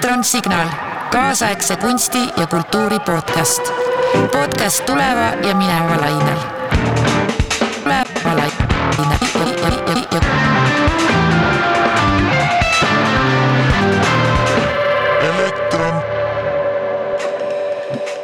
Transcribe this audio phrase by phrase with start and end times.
[0.00, 0.68] elektronsignaal,
[1.12, 3.62] kaasaegse kunsti ja kultuuri podcast.
[4.32, 6.38] podcast tuleva ja mineva lainel.
[7.82, 9.18] tuleva lainel.
[15.22, 16.02] elektron,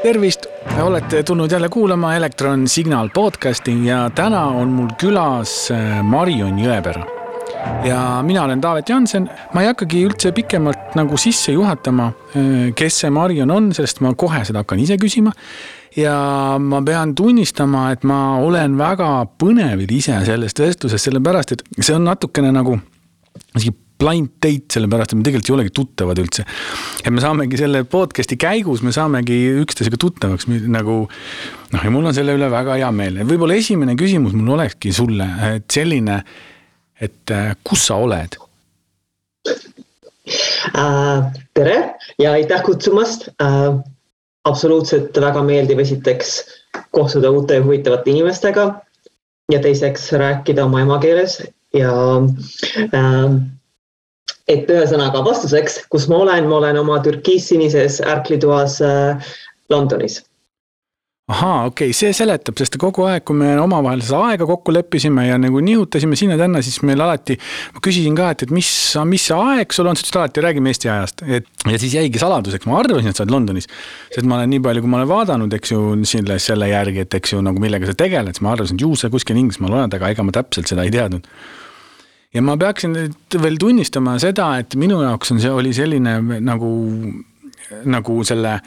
[0.02, 0.46] tervist,
[0.82, 7.15] olete tulnud jälle kuulama Elektron Signal podcasti ja täna on mul külas äh, Marion Jõepera.
[7.86, 12.10] Ja mina olen Taavet Jansen, ma ei hakkagi üldse pikemalt nagu sisse juhatama,
[12.76, 15.32] kes see Marion on, sest ma kohe seda hakkan ise küsima.
[15.96, 16.16] ja
[16.60, 19.08] ma pean tunnistama, et ma olen väga
[19.40, 22.76] põnevil ise sellest vestlusest, sellepärast et see on natukene nagu
[23.56, 26.44] isegi blind date, sellepärast et me tegelikult ei olegi tuttavad üldse.
[27.02, 32.16] et me saamegi selle podcast'i käigus, me saamegi üksteisega tuttavaks nagu noh, ja mul on
[32.16, 33.22] selle üle väga hea meel.
[33.24, 36.20] võib-olla esimene küsimus mul olekski sulle, et selline,
[37.00, 38.38] et äh, kus sa oled?
[40.74, 41.32] äh,.
[41.54, 43.74] tere ja aitäh kutsumast äh,.
[44.44, 46.36] absoluutselt väga meeldiv esiteks
[46.90, 48.66] kohtuda uute huvitavate inimestega
[49.52, 51.42] ja teiseks rääkida oma emakeeles
[51.74, 51.92] ja
[52.94, 53.36] äh,
[54.48, 59.34] et ühesõnaga vastuseks, kus ma olen, ma olen oma türkiissinises ärklitoas äh,
[59.70, 60.22] Londonis
[61.26, 65.24] ahaa, okei okay,, see seletab, sest kogu aeg, kui me omavahel seda aega kokku leppisime
[65.26, 67.34] ja nagu nihutasime sinna-tänna, siis meil alati.
[67.74, 68.68] ma küsisin ka, et, et mis,
[69.10, 72.22] mis see aeg sul on, sa ütlesid alati räägime Eesti ajast, et ja siis jäigi
[72.22, 73.66] saladuseks, ma arvasin, et sa oled Londonis.
[74.14, 77.18] sest ma olen nii palju, kui ma olen vaadanud, eks ju, selle, selle järgi, et
[77.18, 79.98] eks ju nagu millega sa tegeled, siis ma arvasin, et ju sa kuskil Inglismaal oled,
[79.98, 81.26] aga ega ma täpselt seda ei teadnud
[82.36, 86.74] ja ma peaksin nüüd veel tunnistama seda, et minu jaoks on see, oli selline nagu,
[87.82, 88.60] nagu selle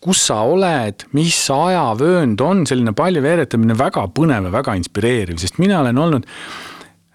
[0.00, 5.60] kus sa oled, mis ajavöönd on, selline palju veeretamine väga põnev ja väga inspireeriv, sest
[5.60, 6.28] mina olen olnud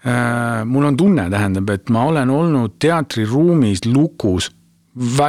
[0.06, 0.62] äh,.
[0.64, 4.52] mul on tunne, tähendab, et ma olen olnud teatriruumis lukus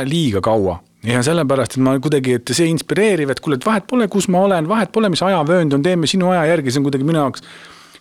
[0.06, 0.78] liiga kaua
[1.08, 4.44] ja sellepärast, et ma kuidagi, et see inspireeriv, et kuule, et vahet pole, kus ma
[4.48, 7.46] olen, vahet pole, mis ajavöönd on, teeme sinu aja järgi, see on kuidagi minu jaoks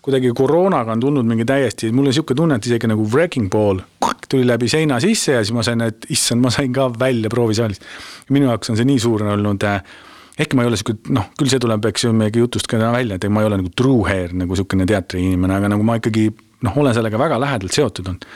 [0.07, 3.83] kuidagi koroonaga on tulnud mingi täiesti, mul on sihuke tunne, et isegi nagu wrecking ball
[4.31, 7.83] tuli läbi seina sisse ja siis ma sain, et issand, ma sain ka välja proovisaalist.
[8.31, 9.81] minu jaoks on see nii suur olnud äh,
[10.39, 13.17] ehkki ma ei ole sihuke, noh, küll see tuleb, eks ju, meiegi jutust ka välja,
[13.17, 16.29] et ma ei ole nagu true hair nagu sihukene teatriinimene, aga nagu ma ikkagi
[16.67, 18.27] noh, olen sellega väga lähedalt seotud olnud.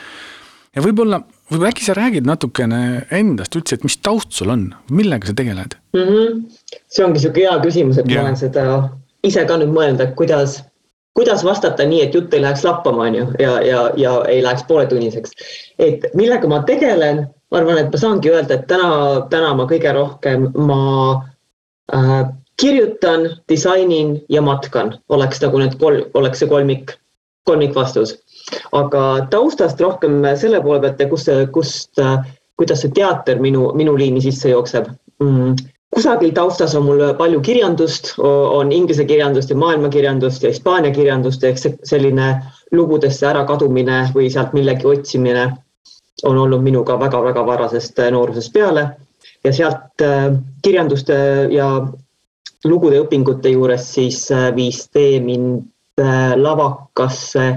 [0.75, 1.21] ja võib-olla,
[1.51, 2.81] võib-olla äkki sa räägid natukene
[3.13, 5.77] endast üldse, et mis taust sul on, millega sa tegeled?
[5.93, 6.09] mm.
[6.09, 6.41] -hmm.
[6.87, 8.21] see ongi sihuke hea küsimus, et Jaa.
[8.21, 8.67] ma olen seda
[9.23, 10.61] ise ka nüüd mõelnud, et kuidas,
[11.13, 14.63] kuidas vastata nii, et jutt ei läheks lappama, on ju, ja, ja, ja ei läheks
[14.67, 15.31] pooletunniseks.
[15.79, 18.91] et millega ma tegelen, ma arvan, et ma saangi öelda, et täna,
[19.29, 20.81] täna ma kõige rohkem ma
[21.95, 22.21] äh,
[22.61, 26.95] kirjutan, disainin ja matkan, oleks nagu need kolm, oleks see kolmik,
[27.49, 28.15] kolmikvastus.
[28.71, 31.99] aga taustast rohkem selle poole pealt ja kust, kust,
[32.57, 34.87] kuidas see teater minu, minu liini sisse jookseb
[35.19, 41.43] mm kusagil taustas on mul palju kirjandust, on inglise kirjandust ja maailmakirjandust ja hispaania kirjandust,
[41.43, 42.29] ehk selline
[42.71, 45.49] lugudesse ärakadumine või sealt millegi otsimine
[46.23, 48.85] on olnud minuga väga-väga varasest noorusest peale.
[49.43, 50.31] Ja sealt äh,
[50.61, 51.15] kirjanduste
[51.49, 51.67] ja
[52.69, 55.63] lugude õpingute juures siis äh, viis tee mind
[56.01, 57.47] äh, lavakasse.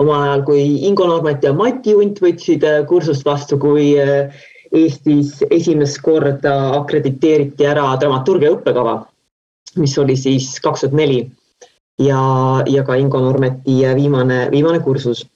[0.00, 5.42] Omal ajal, kui Ingo Normet ja Mati Unt võtsid äh, kursust vastu, kui äh, Eestis
[5.50, 9.02] esimest korda akrediteeriti ära dramaturgia õppekava,
[9.76, 11.20] mis oli siis kaks tuhat neli
[12.00, 12.22] ja,
[12.66, 15.26] ja ka Ingo Normeti viimane, viimane kursus.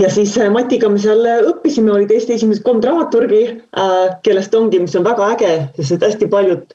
[0.00, 4.80] ja siis äh, Matiga me seal õppisime, olid Eesti esimesed kolm dramaturgi äh,, kellest ongi,
[4.80, 6.74] mis on väga äge, sest hästi paljud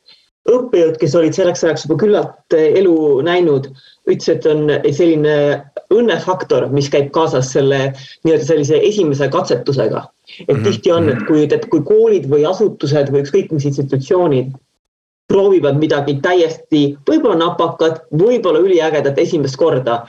[0.50, 2.96] õppejõud, kes olid selleks ajaks juba küllalt äh, elu
[3.26, 3.70] näinud,
[4.10, 5.36] ütlesid, et on selline
[5.94, 7.92] õnnefaktor, mis käib kaasas selle
[8.26, 10.08] nii-öelda sellise esimese katsetusega.
[10.40, 10.64] et mm -hmm.
[10.64, 14.52] tihti on, et kui, et kui koolid või asutused või ükskõik mis institutsioonid
[15.30, 20.02] proovivad midagi täiesti võib-olla napakat, võib-olla üliägedat esimest korda.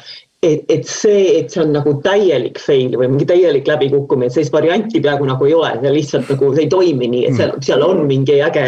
[0.42, 5.02] Et, et see, et see on nagu täielik fail või mingi täielik läbikukkumine, sellist varianti
[5.04, 8.06] peaaegu nagu ei ole, see lihtsalt nagu see ei toimi nii, et seal, seal on
[8.08, 8.64] mingi äge,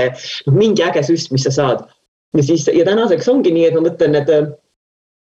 [0.49, 1.87] noh mingi äge süst, mis sa saad.
[2.37, 4.31] ja siis ja tänaseks ongi nii, et ma mõtlen, et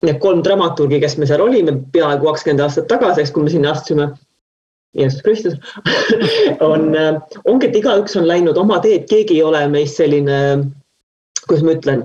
[0.05, 3.75] need kolm dramaturgi, kes me seal olime peaaegu kakskümmend aastat tagasi, eks kui me sinna
[3.75, 4.11] astusime.
[4.97, 5.53] Jeesus Kristus
[6.71, 6.89] on,
[7.45, 10.39] ongi, et igaüks on läinud oma teed, keegi ei ole meist selline,
[11.45, 12.01] kuidas ma ütlen,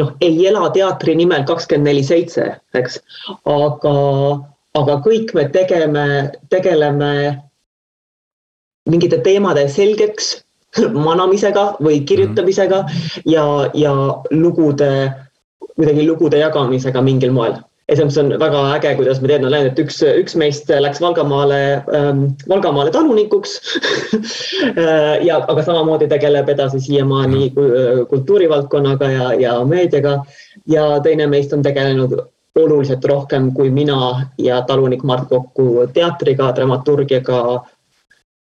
[0.00, 3.00] noh, ei ela teatri nimel kakskümmend neli seitse, eks,
[3.50, 3.96] aga,
[4.80, 6.06] aga kõik me tegeme,
[6.52, 7.12] tegeleme
[8.90, 10.34] mingite teemade selgeks
[11.06, 12.82] manamisega või kirjutamisega
[13.30, 13.44] ja,
[13.78, 13.92] ja
[14.34, 14.90] lugude
[15.74, 17.56] kuidagi lugude jagamisega mingil moel.
[17.92, 21.58] Mõttes on väga äge, kuidas me teed on läinud, et üks, üks meist läks Valgamaale
[21.92, 23.58] ähm,, Valgamaale talunikuks.
[25.24, 27.50] Ja, aga samamoodi tegeleb edasi siiamaani
[28.08, 30.18] kultuurivaldkonnaga ja, ja meediaga.
[30.68, 32.14] ja teine meist on tegelenud
[32.60, 37.40] oluliselt rohkem kui mina ja talunik Mart Kokku teatriga, dramaturgiaga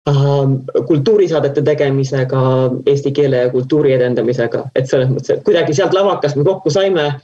[0.10, 0.56] ähm,,
[0.88, 2.42] kultuurisaadete tegemisega,
[2.86, 7.08] eesti keele ja kultuuri edendamisega, et selles mõttes, et kuidagi sealt lavakast me kokku saime.
[7.08, 7.22] äh,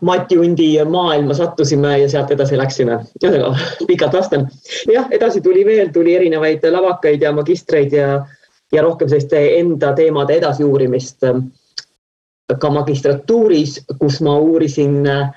[0.00, 2.98] Mati Undi maailma sattusime ja sealt edasi läksime.
[3.22, 4.48] ühesõnaga pikalt vastan.
[4.92, 8.24] jah, edasi tuli veel, tuli erinevaid lavakaid ja magistreid ja,
[8.72, 11.28] ja rohkem selliste enda teemade edasiuurimist.
[12.60, 15.30] ka magistratuuris, kus ma uurisin äh,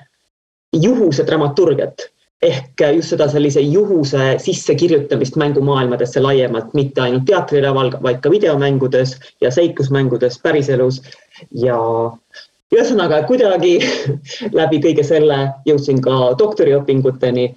[0.72, 2.08] juhuse dramaturgiat
[2.42, 9.50] ehk just seda sellise juhuse sissekirjutamist mängumaailmadesse laiemalt, mitte ainult teatrilaval, vaid ka videomängudes ja
[9.50, 11.02] seiklusmängudes päriselus
[11.54, 11.78] ja
[12.72, 13.78] ühesõnaga kuidagi
[14.58, 15.38] läbi kõige selle
[15.68, 17.50] jõudsin ka doktoriõpinguteni,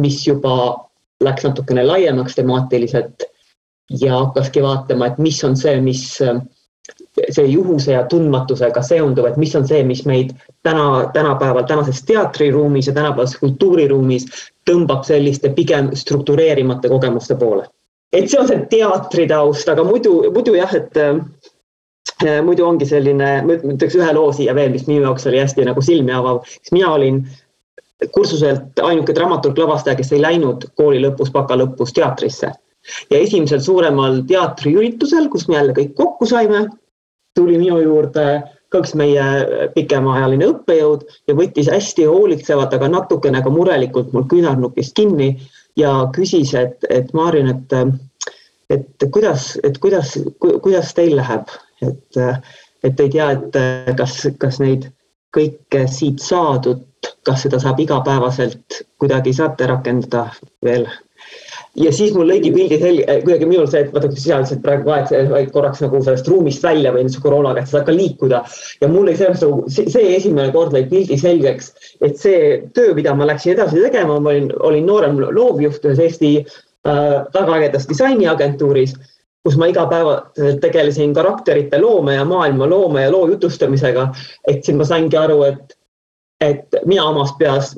[0.00, 0.56] mis juba
[1.22, 3.28] läks natukene laiemaks temaatiliselt
[4.00, 6.06] ja hakkaski vaatama, et mis on see, mis
[7.30, 10.32] see juhuse ja tundmatusega seonduv, et mis on see, mis meid
[10.66, 14.26] täna, tänapäeval, tänases teatriruumis ja tänapäevases kultuuriruumis
[14.70, 17.68] tõmbab selliste pigem struktureerimata kogemuste poole.
[18.12, 20.98] et see on see teatritaust, aga muidu, muidu jah, et
[22.44, 25.82] muidu ongi selline, ma ütleks ühe loo siia veel, mis minu jaoks oli hästi nagu
[25.84, 27.22] silmi avav, siis mina olin
[28.14, 32.52] kursuselt ainuke dramaturg lavastaja, kes ei läinud kooli lõpus, baka lõpus teatrisse.
[33.10, 36.64] ja esimesel suuremal teatriüritusel, kus me jälle kõik kokku saime,
[37.34, 39.24] tuli minu juurde ka üks meie
[39.74, 45.36] pikemaajaline õppejõud ja võttis hästi hoolitsevalt, aga natukene ka murelikult mul küünarnukist kinni
[45.76, 47.76] ja küsis, et, et Maarin, et,
[48.70, 51.52] et kuidas, et kuidas, kuidas teil läheb
[51.82, 52.20] et,
[52.84, 54.90] et ei tea, et kas, kas neid
[55.32, 56.84] kõike siit saadud,
[57.26, 60.26] kas seda saab igapäevaselt kuidagi saate rakendada
[60.64, 60.86] veel
[61.78, 64.92] ja siis mul lõigi pildi selge, kuidagi minul see, et vaata, kui sa lihtsalt praegu
[64.92, 68.42] aeg korraks nagu sellest ruumist välja või nüüd koroonaga, et sa saad ka liikuda.
[68.80, 71.72] ja mul lõi selles nagu see, see esimene kord lõi pildi selgeks,
[72.04, 76.34] et see töö, mida ma läksin edasi tegema, ma olin, olin noorem loovjuht ühes Eesti
[76.42, 78.94] äh, väga ägedas disainiagentuuris
[79.42, 84.08] kus ma igapäevaselt tegelesin karakterite loome ja maailma loome ja loo jutustamisega.
[84.48, 85.78] et siis ma saingi aru, et,
[86.40, 87.76] et mina omas peas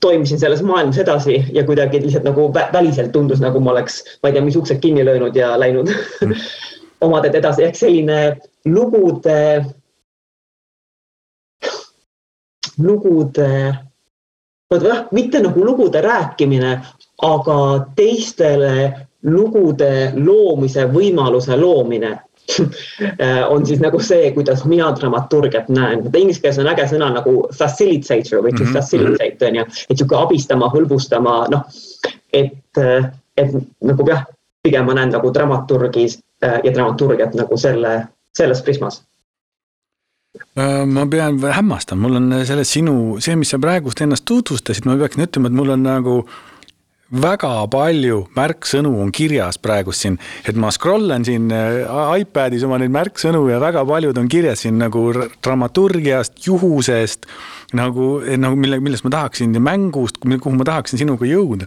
[0.00, 4.36] toimisin selles maailmas edasi ja kuidagi lihtsalt nagu väliselt tundus, nagu ma oleks, ma ei
[4.36, 5.88] tea, mis uksed kinni löönud ja läinud
[6.20, 6.34] mm.
[7.06, 8.18] oma teed edasi, ehk selline
[8.68, 9.64] lugude,
[12.82, 13.48] lugude,
[14.72, 16.76] vot jah, mitte nagu lugude rääkimine,
[17.22, 17.58] aga
[17.96, 18.74] teistele
[19.24, 22.12] lugude loomise võimaluse loomine
[23.52, 26.04] on siis nagu see, kuidas mina dramaturgiat näen.
[26.16, 28.76] Inglise keeles on äge sõna nagu facilitator või mm -hmm.
[28.76, 31.64] facilitate on ju, et sihuke abistama, hõlbustama, noh,
[32.32, 32.82] et,
[33.36, 34.26] et nagu jah,
[34.62, 38.06] pigem ma näen nagu dramaturgis ja dramaturgiat nagu selle,
[38.36, 39.02] selles prismas
[40.58, 44.96] äh, ma pean hämmastama, mul on selles sinu, see, mis sa praegust ennast tutvustasid, ma
[44.96, 46.53] peaksin ütlema, et mul on nagu äh,
[47.12, 50.16] väga palju märksõnu on kirjas praegust siin,
[50.48, 51.84] et ma scroll en siin äh,
[52.22, 55.10] iPadis oma neid märksõnu ja väga paljud on kirjas siin nagu
[55.44, 57.28] dramaturgiast, juhusest.
[57.74, 61.66] nagu, nagu mille, millest ma tahaksin, mängust, kuhu ma tahaksin sinuga jõuda.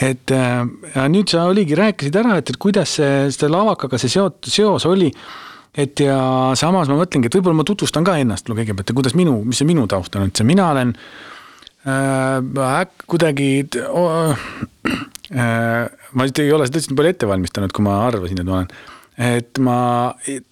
[0.00, 0.64] et äh,
[0.94, 4.86] ja nüüd sa oligi, rääkisid ära, et, et kuidas see, selle lavakaga see seot-, seos
[4.86, 5.12] oli
[5.76, 6.16] et ja
[6.56, 9.68] samas ma mõtlengi, et võib-olla ma tutvustan ka ennast kõigepealt ja kuidas minu, mis see
[9.68, 11.35] minu taust on, et see mina olen äh,
[11.86, 13.48] äh, kuidagi
[13.80, 14.44] äh,
[16.12, 18.70] ma vist ei ole seda tõesti palju ette valmistanud, kui ma arvasin, et ma olen.
[19.16, 19.78] et ma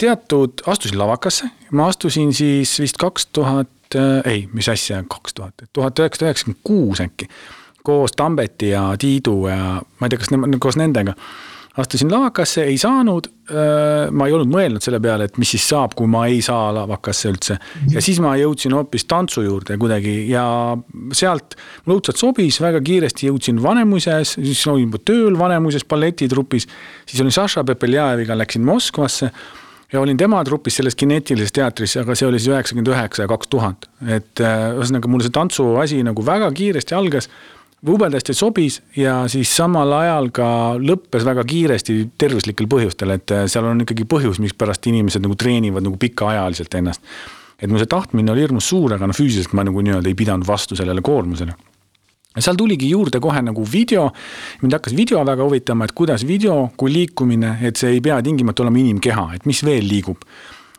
[0.01, 5.67] teatud, astusin lavakasse, ma astusin siis vist kaks tuhat, äh, ei, mis asja, kaks tuhat,
[5.73, 7.29] tuhat üheksasada üheksakümmend kuus äkki.
[7.85, 11.13] koos Tambeti ja Tiidu ja ma ei tea, kas ne, koos nendega
[11.77, 13.31] astusin lavakasse, ei saanud.
[14.17, 17.29] ma ei olnud mõelnud selle peale, et mis siis saab, kui ma ei saa lavakasse
[17.29, 17.59] üldse.
[17.93, 20.45] ja siis ma jõudsin hoopis tantsu juurde kuidagi ja
[21.13, 26.69] sealt mulle õudselt sobis, väga kiiresti jõudsin Vanemuises, siis olin juba tööl Vanemuises balletitrupis.
[27.07, 29.33] siis olin Saša Pepeljajeviga, läksin Moskvasse
[29.93, 33.51] ja olin tema trupis selles kineetilises teatris, aga see oli siis üheksakümmend üheksa ja kaks
[33.53, 33.91] tuhat.
[34.09, 37.29] et ühesõnaga mulle see tantsuasi nagu väga kiiresti algas
[37.85, 40.49] jubedasti sobis ja siis samal ajal ka
[40.81, 45.85] lõppes väga kiiresti tervislikel põhjustel, et äh, seal on ikkagi põhjus, mispärast inimesed nagu treenivad
[45.85, 47.05] nagu pikaajaliselt ennast.
[47.61, 50.47] et mu see tahtmine oli hirmus suur, aga noh, füüsiliselt ma nagu nii-öelda ei pidanud
[50.47, 51.55] vastu sellele koormusele
[52.35, 54.09] ja seal tuligi juurde kohe nagu video,
[54.63, 58.65] mind hakkas video väga huvitama, et kuidas video kui liikumine, et see ei pea tingimata
[58.65, 60.25] olema inimkeha, et mis veel liigub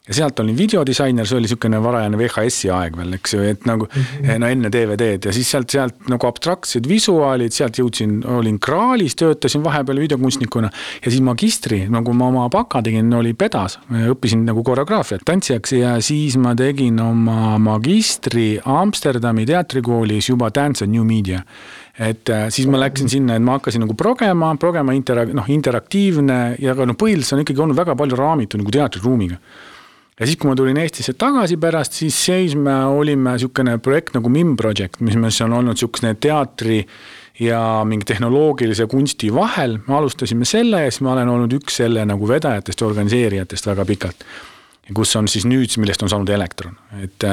[0.08, 3.88] ja sealt olin videodisainer, see oli niisugune varajane VHS-i aeg veel, eks ju, et nagu
[3.88, 4.40] mm -hmm.
[4.42, 9.64] no enne DVD-d ja siis sealt, sealt nagu abstraktsed visuaalid, sealt jõudsin, olin Kraalis, töötasin
[9.64, 10.70] vahepeal videokunstnikuna.
[11.06, 16.02] ja siis magistri, nagu ma oma baka tegin, oli pedas, õppisin nagu koreograafiat tantsijaks ja
[16.02, 21.42] siis ma tegin oma magistri Amsterdami teatrikoolis juba Dance and New Media.
[22.00, 26.56] Et äh, siis ma läksin sinna, et ma hakkasin nagu progema, progema intera-, noh, interaktiivne.
[26.60, 29.38] Ja ka noh, põhiliselt on ikkagi olnud väga palju raamitud nagu teatriruumiga
[30.20, 34.32] ja siis, kui ma tulin Eestisse tagasi pärast, siis siis me olime niisugune projekt nagu
[34.32, 36.82] MIM Project, mis, mis on olnud niisugune teatri
[37.44, 42.06] ja mingi tehnoloogilise kunsti vahel, me alustasime selle ja siis ma olen olnud üks selle
[42.08, 44.24] nagu vedajatest ja organiseerijatest väga pikalt.
[44.94, 47.28] kus on siis nüüd, millest on saanud Elektron, et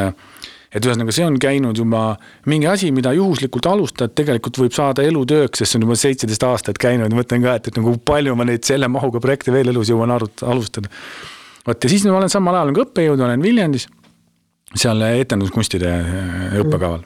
[0.72, 2.16] et ühesõnaga, see on käinud juba
[2.48, 6.80] mingi asi, mida juhuslikult alustad, tegelikult võib saada elutööks, sest see on juba seitseteist aastat
[6.80, 10.16] käinud, mõtlen ka, et, et nagu palju ma neid selle mahuga projekte veel elus jõuan
[10.16, 10.88] arut-, alustada
[11.66, 13.86] vot ja siis ma olen samal ajal ka õppejõud, olen Viljandis,
[14.74, 17.04] seal etenduskunstide äh, õppekaval.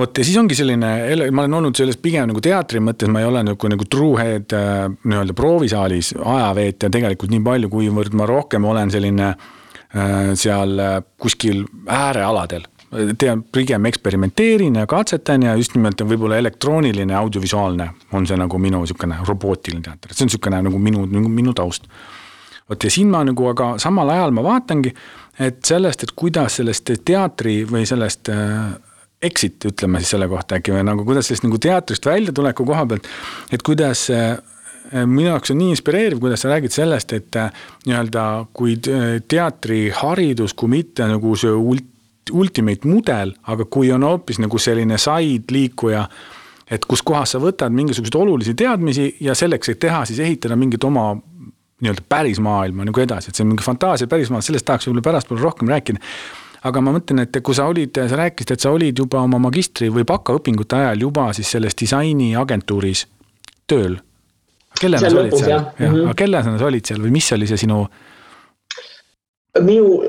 [0.00, 0.90] Vot ja siis ongi selline,
[1.28, 4.82] ma olen olnud selles pigem nagu teatri mõttes, ma ei ole nagu, nagu truehead äh,
[5.04, 10.76] nii-öelda proovisaalis ajaveetja tegelikult nii palju, kuivõrd ma rohkem olen selline äh, seal
[11.20, 12.66] kuskil äärealadel.
[13.18, 18.80] tean, pigem eksperimenteerin ja katsetan ja just nimelt võib-olla elektrooniline, audiovisuaalne on see nagu minu
[18.82, 21.86] niisugune robootiline teater, see on niisugune nagu minu, minu, minu taust
[22.70, 24.92] vot ja siin ma nagu, aga samal ajal ma vaatangi,
[25.40, 28.70] et sellest, et kuidas sellest teatri või sellest äh,
[29.22, 33.08] exit, ütleme siis selle kohta äkki või nagu kuidas sellest nagu teatrist väljatuleku koha pealt,
[33.52, 34.38] et kuidas äh,
[35.04, 40.76] minu jaoks on nii inspireeriv, kuidas sa räägid sellest, et äh, nii-öelda kui teatriharidus, kui
[40.76, 41.88] mitte nagu see ult-,
[42.32, 46.04] ultimate mudel, aga kui on hoopis nagu selline side liikuja,
[46.70, 51.08] et kuskohast sa võtad mingisuguseid olulisi teadmisi ja selleks, et teha, siis ehitada mingit oma
[51.80, 55.42] nii-öelda päris maailma nagu edasi, et see on mingi fantaasia pärismaal, sellest tahaks võib-olla pärastpoole
[55.44, 56.02] rohkem rääkida.
[56.68, 59.88] aga ma mõtlen, et kui sa olid, sa rääkisid, et sa olid juba oma magistri
[59.88, 63.06] või bakaõpingute ajal juba siis selles disainiagentuuris
[63.66, 63.98] tööl.
[64.80, 65.50] kellena sa olid seal?
[65.50, 66.06] jah, mhm.
[66.06, 67.84] aga kellena sa olid seal või mis oli see sinu?
[69.60, 70.00] minu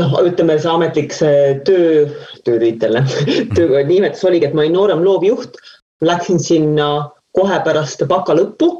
[0.00, 2.06] noh, ütleme see ametlik see töö,
[2.46, 3.00] töötiitel,
[3.56, 5.60] töö nimetus oligi, et ma olin noorem loovjuht.
[6.04, 6.88] Läksin sinna
[7.36, 8.72] kohe pärast baka lõppu.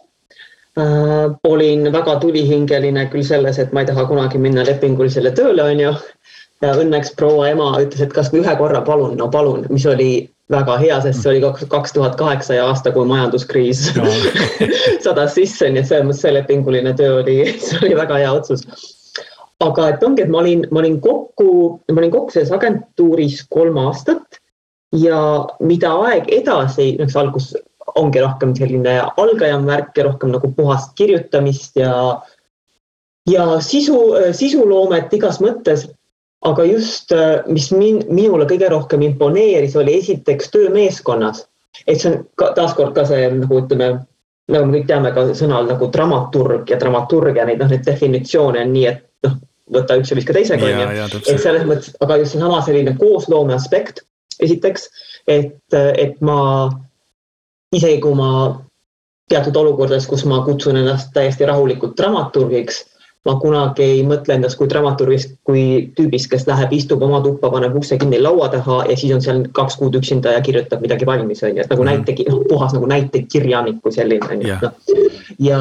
[0.77, 5.93] Olin väga tulihingeline küll selles, et ma ei taha kunagi minna lepingulisele tööle, on ju.
[6.65, 10.11] ja õnneks proua ema ütles, et kasvõi ühe korra palun, no palun, mis oli
[10.53, 14.05] väga hea, sest see oli kaks tuhat kaheksa aasta, kui majanduskriis no.
[15.05, 18.65] sadas sisse, nii et selles mõttes see lepinguline töö oli, see oli väga hea otsus
[19.65, 21.51] aga et ongi, et ma olin, ma olin kokku,
[21.93, 24.41] ma olin kokku selles agentuuris kolm aastat
[24.97, 25.21] ja
[25.65, 27.53] mida aeg edasi, noh, see algus
[27.97, 31.93] ongi rohkem selline algajam värk ja rohkem nagu puhast kirjutamist ja,
[33.31, 33.99] ja sisu,
[34.37, 35.89] sisuloomet igas mõttes.
[36.47, 37.11] aga just,
[37.51, 41.47] mis min, minule kõige rohkem imponeeris, oli esiteks töö meeskonnas.
[41.87, 43.91] et see on ka, taaskord ka see nagu ütleme,
[44.53, 48.73] nagu me kõik teame ka sõnal nagu dramaturg ja dramaturgia, neid noh, neid definitsioone on
[48.73, 49.41] nii, et noh,
[49.73, 51.23] võta üks ja viska teisega onju.
[51.25, 54.05] et selles mõttes, aga just seesama selline koosloome aspekt,
[54.41, 54.89] esiteks,
[55.27, 56.39] et, et ma
[57.75, 58.31] isegi kui ma
[59.31, 62.85] teatud olukordades, kus ma kutsun ennast täiesti rahulikult dramaturgiks,
[63.27, 65.63] ma kunagi ei mõtle endast kui dramaturgist, kui
[65.97, 69.43] tüübist, kes läheb, istub oma tuppa, paneb ukse kinni laua taha ja siis on seal
[69.57, 71.91] kaks kuud üksinda ja kirjutab midagi valmis, on ju, et nagu mm.
[71.91, 74.73] näite, noh, puhas nagu näitekirjaniku selline, on ju.
[75.43, 75.61] Ja,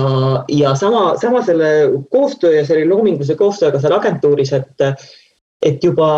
[0.53, 1.71] ja sama, sama selle
[2.13, 4.85] koostöö ja selle loomingulise koostööga seal agentuuris, et,
[5.65, 6.11] et juba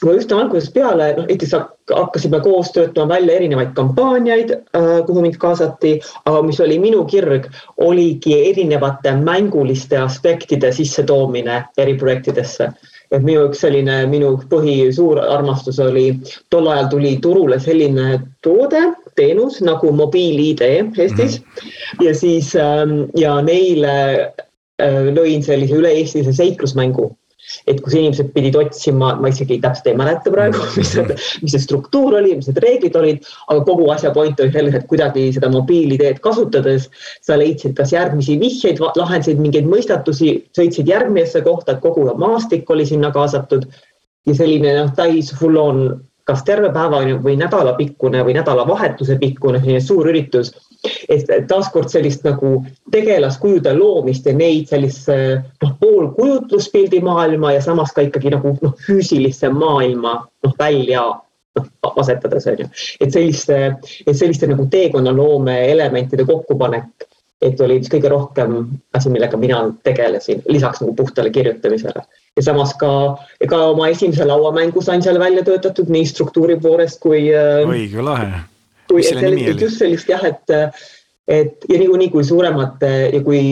[0.00, 1.54] juba üsna algusest peale, noh näiteks
[1.90, 7.50] hakkasime koos töötama välja erinevaid kampaaniaid, äh, kuhu mind kaasati, aga mis oli minu kirg,
[7.76, 12.72] oligi erinevate mänguliste aspektide sissetoomine eriprojektidesse.
[13.10, 16.12] et minu üks selline, minu põhi suur armastus oli,
[16.50, 18.84] tol ajal tuli turule selline toode,
[19.18, 22.04] teenus nagu mobiil-ID Eestis mm -hmm.
[22.06, 23.96] ja siis ähm, ja neile
[24.78, 27.10] äh, lõin sellise üle-eestilise seiklusmängu
[27.70, 31.04] et kus inimesed pidid otsima, ma isegi täpselt ei mäleta praegu, mis see,
[31.42, 34.88] mis see struktuur oli, mis need reeglid olid, aga kogu asja point oli selles, et
[34.90, 36.88] kuidagi seda mobiilideed kasutades
[37.26, 43.12] sa leidsid kas järgmisi vihjeid, lahendasid mingeid mõistatusi, sõitsid järgmisesse kohta, kogu maastik oli sinna
[43.14, 43.66] kaasatud.
[44.28, 45.78] ja selline noh, täis full on
[46.30, 50.54] kas terve päeva või nädalapikkune või nädalavahetuse pikkune selline suur üritus
[51.08, 52.52] et taaskord sellist nagu
[52.92, 55.16] tegelaskujude loomist ja neid sellise
[55.62, 60.14] noh, pool kujutluspildi maailma ja samas ka ikkagi nagu noh, füüsilisse maailma
[60.46, 61.04] noh, välja
[61.58, 61.68] noh,
[62.00, 62.70] asetades on ju.
[63.00, 63.60] et selliste,
[64.06, 67.08] et selliste nagu teekonnaloome elementide kokkupanek,
[67.42, 68.56] et oli kõige rohkem
[68.96, 72.04] asi, millega mina tegelesin, lisaks nagu puhtale kirjutamisele
[72.36, 72.92] ja samas ka,
[73.48, 77.26] ka oma esimese lauamängu sain seal välja töötatud nii struktuuri poolest kui.
[77.66, 78.44] oi, kui lahe.
[78.88, 80.56] kui, et just sellist jah, et,
[81.28, 83.42] et ja niikuinii, kui suuremate ja kui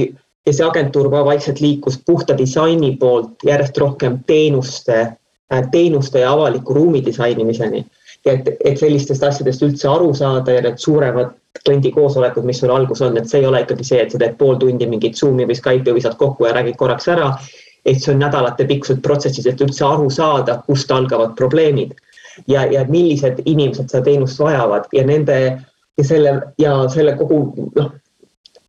[0.48, 5.06] ja see agentuur ka vaikselt liikus puhta disaini poolt järjest rohkem teenuste,
[5.72, 7.86] teenuste ja avaliku ruumi disainimiseni.
[8.26, 11.30] et, et sellistest asjadest üldse aru saada ja need suuremad
[11.64, 14.34] tundi koosolekud, mis sul algus on, et see ei ole ikkagi see, et sa teed
[14.40, 17.30] pool tundi mingit Zoomi või Skype'i visad kokku ja räägid korraks ära.
[17.88, 21.94] Et see on nädalatepikkused protsessid, et üldse aru saada, kust algavad probleemid
[22.46, 25.38] ja, ja millised inimesed seda teenust vajavad ja nende
[25.98, 27.92] ja selle ja selle kogu noh,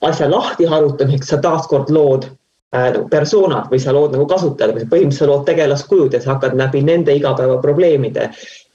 [0.08, 4.88] asja lahti harutamiseks sa taaskord lood äh, nagu personad või sa lood nagu kasutajad või
[4.88, 8.30] põhimõtteliselt sa lood tegelaskujud ja sa hakkad läbi nende igapäevaprobleemide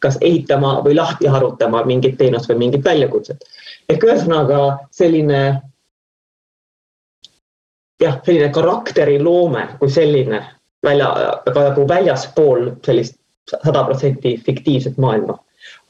[0.04, 3.40] kas ehitama või lahti harutama mingit teenust või mingit väljakutset.
[3.88, 4.60] Ehk ühesõnaga
[4.92, 5.40] selline
[8.04, 10.42] jah, selline karakteriloome kui selline
[10.84, 11.10] välja,
[11.48, 13.18] aga nagu väljaspool sellist
[13.50, 15.38] sada protsenti fiktiivset maailma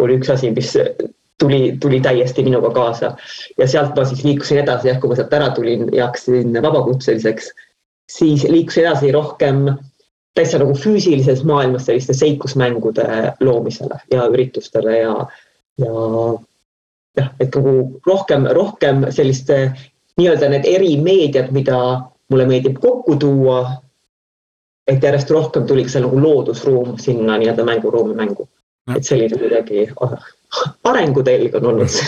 [0.03, 0.73] oli üks asi, mis
[1.39, 3.15] tuli, tuli täiesti minuga kaasa.
[3.59, 7.51] Ja sealt ma siis liikusin edasi, jah, kui ma sealt ära tulin ja hakkasin vabakutseliseks,
[8.11, 9.67] siis liikusin edasi rohkem
[10.35, 13.07] täitsa nagu füüsilises maailmas selliste seiklusmängude
[13.41, 15.15] loomisele ja üritustele ja,
[15.79, 15.93] ja
[17.21, 17.75] jah, et nagu
[18.07, 19.51] rohkem, rohkem sellist
[20.21, 21.79] nii-öelda need erimeediad, mida
[22.31, 23.81] mulle meeldib kokku tuua.
[24.87, 28.49] et järjest rohkem tuli seal nagu loodusruum sinna nii-öelda mänguruumi mängu.
[28.97, 29.87] et selline kuidagi
[30.91, 31.99] arengutelg on olnud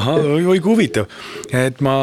[0.00, 1.08] ahah, oi kui huvitav,
[1.52, 1.94] et ma,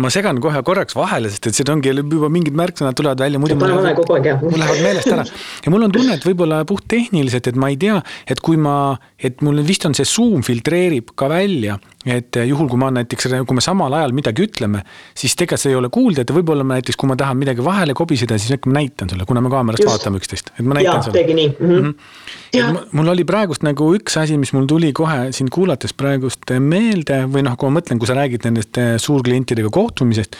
[0.00, 3.58] ma segan kohe korraks vahele, sest et siin ongi juba mingid märksõnad tulevad välja, muidu
[3.58, 5.26] mul lähevad, mul lähevad meelest ära.
[5.64, 8.00] ja mul on tunne, et võib-olla puhttehniliselt, et ma ei tea,
[8.30, 8.76] et kui ma,
[9.18, 13.56] et mul vist on see Zoom filtreerib ka välja et juhul, kui ma näiteks, kui
[13.56, 14.80] me samal ajal midagi ütleme,
[15.12, 17.92] siis tegelikult see ei ole kuulda, et võib-olla ma näiteks, kui ma tahan midagi vahele
[17.96, 19.90] kobiseda, siis äkki ma näitan sulle, kuna me kaamerast Just.
[19.92, 21.18] vaatame üksteist, et ma näitan ja, sulle.
[21.18, 21.74] tegi nii mm.
[21.74, 21.90] -hmm.
[21.90, 22.86] Mm -hmm.
[22.96, 27.44] mul oli praegust nagu üks asi, mis mul tuli kohe sind kuulates praegust meelde või
[27.46, 30.36] noh, kui ma mõtlen, kui sa räägid nendest eh, suurklientidega kohtumisest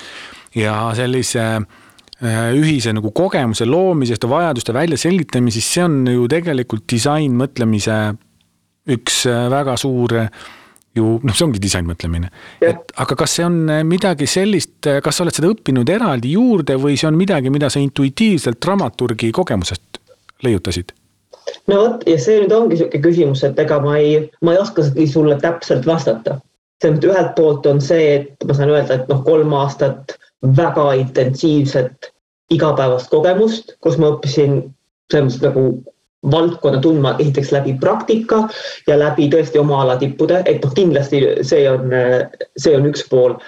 [0.59, 7.99] ja sellise eh, ühise nagu kogemuse loomisest ja vajaduste väljaselgitamisest, see on ju tegelikult disainmõtlemise
[8.97, 10.17] üks eh, väga suur
[10.97, 12.33] ju noh, see ongi disainmõtlemine.
[12.67, 16.99] et aga kas see on midagi sellist, kas sa oled seda õppinud eraldi juurde või
[16.99, 20.03] see on midagi, mida sa intuitiivselt dramaturgi kogemusest
[20.43, 20.97] leiutasid?
[21.71, 25.07] No vot ja see nüüd ongi niisugune küsimus, et ega ma ei, ma ei oskagi
[25.09, 26.41] sulle täpselt vastata.
[26.81, 30.17] selles mõttes ühelt poolt on see, et ma saan öelda, et noh, kolm aastat
[30.57, 32.13] väga intensiivset
[32.51, 34.63] igapäevast kogemust, kus ma õppisin
[35.13, 35.65] selles mõttes nagu
[36.33, 38.43] valdkonna tundma esiteks läbi praktika
[38.89, 41.95] ja läbi tõesti oma ala tippude, et noh, kindlasti see on,
[42.57, 43.39] see on üks pool.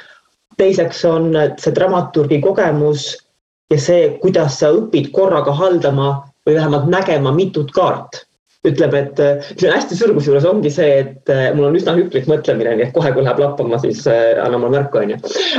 [0.60, 3.16] teiseks on see dramaturgi kogemus
[3.72, 8.26] ja see, kuidas sa õpid korraga haldama või vähemalt nägema mitut kaart.
[8.62, 9.18] ütleme, et
[9.56, 12.92] mis on hästi sõrmus juures ongi see, et mul on üsna hüplik mõtlemine, nii et
[12.94, 15.16] kohe, kui läheb lappama, siis anna mulle märku, onju.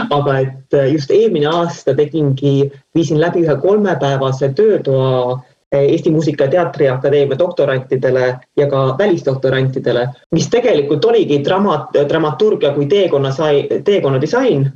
[0.07, 5.41] aga et just eelmine aasta tegingi, viisin läbi ühe kolmepäevase töötoa
[5.73, 13.31] Eesti Muusika- ja Teatriakadeemia doktorantidele ja ka välisdoktorantidele, mis tegelikult oligi dramat, dramaturgia kui teekonna
[13.31, 14.71] sai, teekonna disain.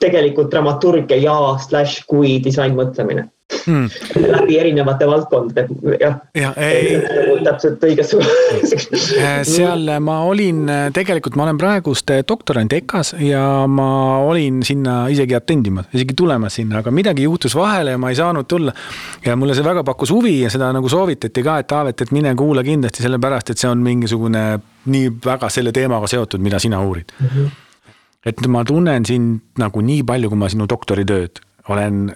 [0.00, 3.28] tegelikult dramaturgia ja slaš kui disainmõtlemine
[3.66, 3.88] hmm.
[4.32, 5.66] läbi erinevate valdkondade,
[6.00, 6.52] jah ja,.
[7.46, 13.88] täpselt õiges äh, seal ma olin, tegelikult ma olen praegust doktorant EKA-s ja ma
[14.26, 18.48] olin sinna isegi atendimas, isegi tulemas sinna, aga midagi juhtus vahele ja ma ei saanud
[18.48, 18.74] tulla.
[19.24, 22.34] ja mulle see väga pakkus huvi ja seda nagu soovitati ka, et Taavet, et mine
[22.36, 24.46] kuula kindlasti sellepärast, et see on mingisugune
[24.92, 27.28] nii väga selle teemaga seotud, mida sina uurid mm.
[27.28, 27.52] -hmm
[28.26, 31.40] et ma tunnen sind nagu nii palju, kui ma sinu doktoritööd
[31.72, 32.12] olen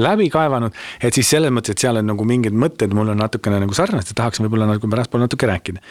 [0.00, 3.60] läbi kaevanud, et siis selles mõttes, et seal on nagu mingid mõtted mul on natukene
[3.62, 5.82] nagu sarnased, tahaksin võib-olla nagu pärastpool natuke rääkida.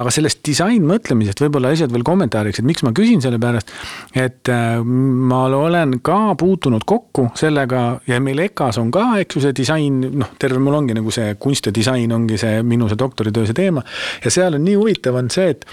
[0.00, 3.68] Aga sellest disainmõtlemisest võib-olla lihtsalt veel kommentaariks, et miks ma küsin selle pärast,
[4.16, 9.44] et äh, ma olen ka puutunud kokku sellega ja meil EKA-s on ka, eks ju,
[9.44, 13.00] see disain, noh, terve mul ongi nagu see kunst ja disain ongi see minu see
[13.00, 13.84] doktoritöö see teema.
[14.24, 15.68] Ja seal on nii huvitav on see, et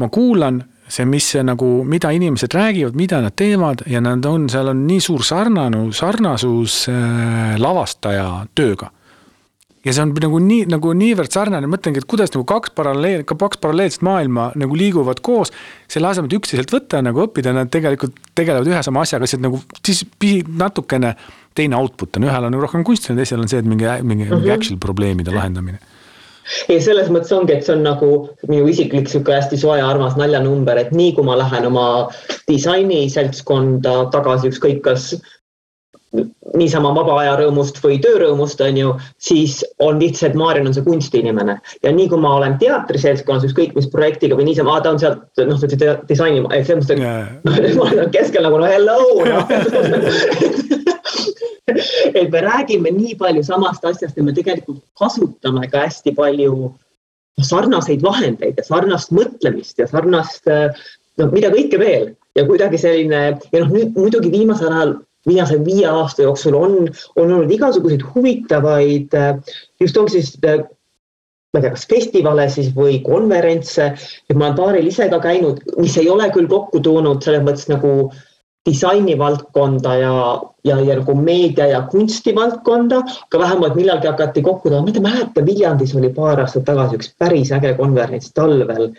[0.00, 4.48] ma kuulan see, mis see nagu, mida inimesed räägivad, mida nad teevad ja nad on,
[4.52, 8.90] seal on nii suur sarnanu, sarnasus äh, lavastaja tööga.
[9.84, 13.60] ja see on nagu nii, nagu niivõrd sarnane, mõtlengi, et kuidas nagu kaks paralleel, kaks
[13.62, 15.54] paralleelset maailma nagu liiguvad koos.
[15.88, 19.62] selle asemel, et üksteiselt võtta nagu õppida, nad tegelikult tegelevad ühe sama asjaga, lihtsalt nagu
[19.86, 20.04] siis
[20.48, 21.14] natukene
[21.54, 24.36] teine output on, ühel on nagu rohkem kunstiline, teisel on see, et mingi, mingi -hmm.
[24.36, 25.80] mingi actual probleemide lahendamine
[26.68, 28.12] ei, selles mõttes ongi, et see on nagu
[28.50, 31.86] minu isiklik sihuke hästi soe ja armas naljanumber, et nii kui ma lähen oma
[32.50, 35.12] disainiseltskonda tagasi, ükskõik kas
[36.58, 41.54] niisama vaba aja rõõmust või töörõõmust, on ju, siis on lihtsalt, Maarjan on see kunstiinimene
[41.86, 45.62] ja nii kui ma olen teatriseltskonnas ükskõik mis projektiga või niisama, ta on sealt noh,
[46.10, 47.30] disaini, selles mõttes, et yeah.
[47.78, 48.98] ma olen keskel nagu no hello
[49.30, 49.38] no.
[51.70, 56.72] et me räägime nii palju samast asjast ja me tegelikult kasutame ka hästi palju
[57.40, 62.10] sarnaseid vahendeid ja sarnast mõtlemist ja sarnast noh, mida kõike veel.
[62.38, 63.22] Ja kuidagi selline
[63.52, 64.98] ja noh, nüüd muidugi viimasel ajal
[65.28, 66.76] viimase viie aasta jooksul on,
[67.16, 69.16] on olnud igasuguseid huvitavaid,
[69.80, 73.90] just ongi siis ma ei tea, kas festivale siis või konverentse,
[74.30, 77.66] et ma olen paaril ise ka käinud, mis ei ole küll kokku toonud selles mõttes
[77.72, 77.94] nagu
[78.68, 80.16] disainivaldkonda ja,
[80.64, 85.46] ja, ja nagu meedia ja kunstivaldkonda, aga vähemalt millalgi hakati kokku tooma, ma ei mäleta,
[85.46, 88.90] Viljandis oli paar aastat tagasi üks päris äge konverents talvel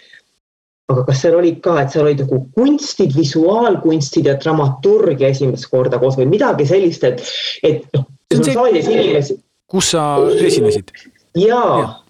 [0.92, 6.02] aga kas seal olid ka, et seal olid nagu kunstid, visuaalkunstid ja dramaturgia esimest korda
[6.02, 7.24] koos või midagi sellist, et,
[7.64, 9.38] et noh, sul on saalis inimesi.
[9.72, 10.92] kus sa esinesid?
[11.38, 12.02] jaa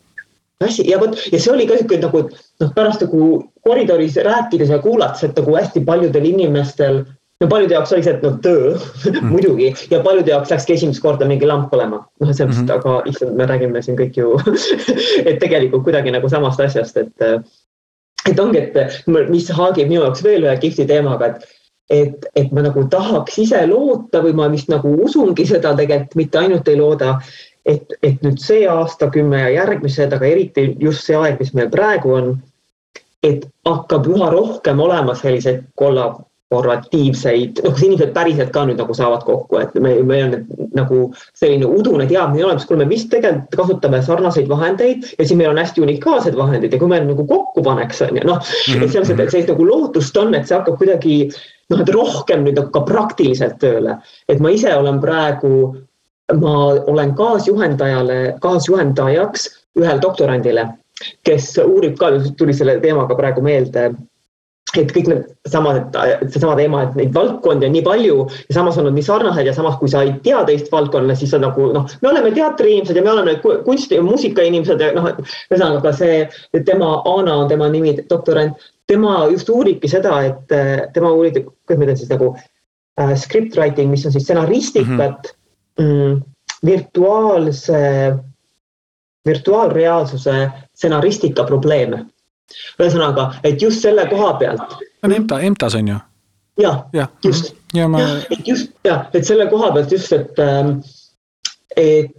[0.62, 3.28] ja hästi ja vot ja see oli ka sihuke nagu noh, pärast nagu
[3.66, 7.04] koridoris rääkides ja kuulates, et nagu hästi paljudel inimestel,
[7.42, 8.76] no paljude jaoks oli see, et noh, töö
[9.12, 9.32] mm.
[9.34, 12.04] muidugi ja paljude jaoks läkski esimest korda mingi lamp põlema.
[12.04, 12.78] noh, selles mõttes mm, -hmm.
[12.80, 14.36] aga issand, me räägime siin kõik ju
[15.30, 17.28] et tegelikult kuidagi nagu samast asjast, et
[18.30, 21.50] et ongi, et mis haagib minu jaoks veel ühe kihvti teemaga, et
[21.92, 26.40] et, et ma nagu tahaks ise loota või ma vist nagu usungi seda tegelikult, mitte
[26.40, 27.18] ainult ei looda,
[27.68, 32.16] et, et nüüd see aastakümme ja järgmised, aga eriti just see aeg, mis meil praegu
[32.16, 32.32] on,
[33.28, 36.14] et hakkab üha rohkem olema selliseid kolla,
[36.52, 41.00] korratiivseid, noh, kas inimesed päriselt ka nüüd nagu saavad kokku, et me, meil on nagu
[41.40, 45.62] selline udune teadmine olemas, kuule, me vist tegelikult kasutame sarnaseid vahendeid ja siis meil on
[45.62, 49.30] hästi unikaalsed vahendid ja kui me nagu kokku paneks, on ju, noh, et selles mõttes,
[49.30, 51.16] et sellist nagu lootust on, et see hakkab kuidagi
[51.72, 53.96] noh, et rohkem nüüd nagu ka praktiliselt tööle,
[54.28, 55.56] et ma ise olen praegu,
[56.42, 56.56] ma
[56.92, 59.48] olen kaasjuhendajale, kaasjuhendajaks
[59.80, 60.68] ühele doktorandile,
[61.24, 63.94] kes uurib ka, tuli selle teemaga praegu meelde
[64.80, 65.96] et kõik need samad,
[66.30, 69.54] seesama teema, et neid valdkondi on nii palju ja samas on nad nii sarnased ja
[69.56, 73.04] samas, kui sa ei tea teist valdkonna, siis on nagu noh, me oleme teatriinimesed ja
[73.04, 75.10] me oleme kunsti ja muusikainimesed ja noh,
[75.52, 76.24] ühesõnaga see,
[76.68, 80.56] tema, Ana on tema nimi, doktorant, tema just uuribki seda, et
[80.96, 85.34] tema uurib, kuidas ma ütlen siis nagu äh, script writing, mis on siis stsenaristikat
[85.80, 86.16] mm -hmm.
[86.16, 86.24] mm,
[86.66, 87.84] virtuaalse,
[89.28, 92.06] virtuaalreaalsuse stsenaristika probleeme
[92.80, 94.80] ühesõnaga, et just selle koha pealt.
[95.04, 96.00] on EMTA, EMTA-s on ju?
[96.62, 97.54] jah ja., just.
[97.74, 98.02] ja ma.
[98.30, 100.80] et just jah, et selle koha pealt just, et, ähm,
[101.78, 102.12] et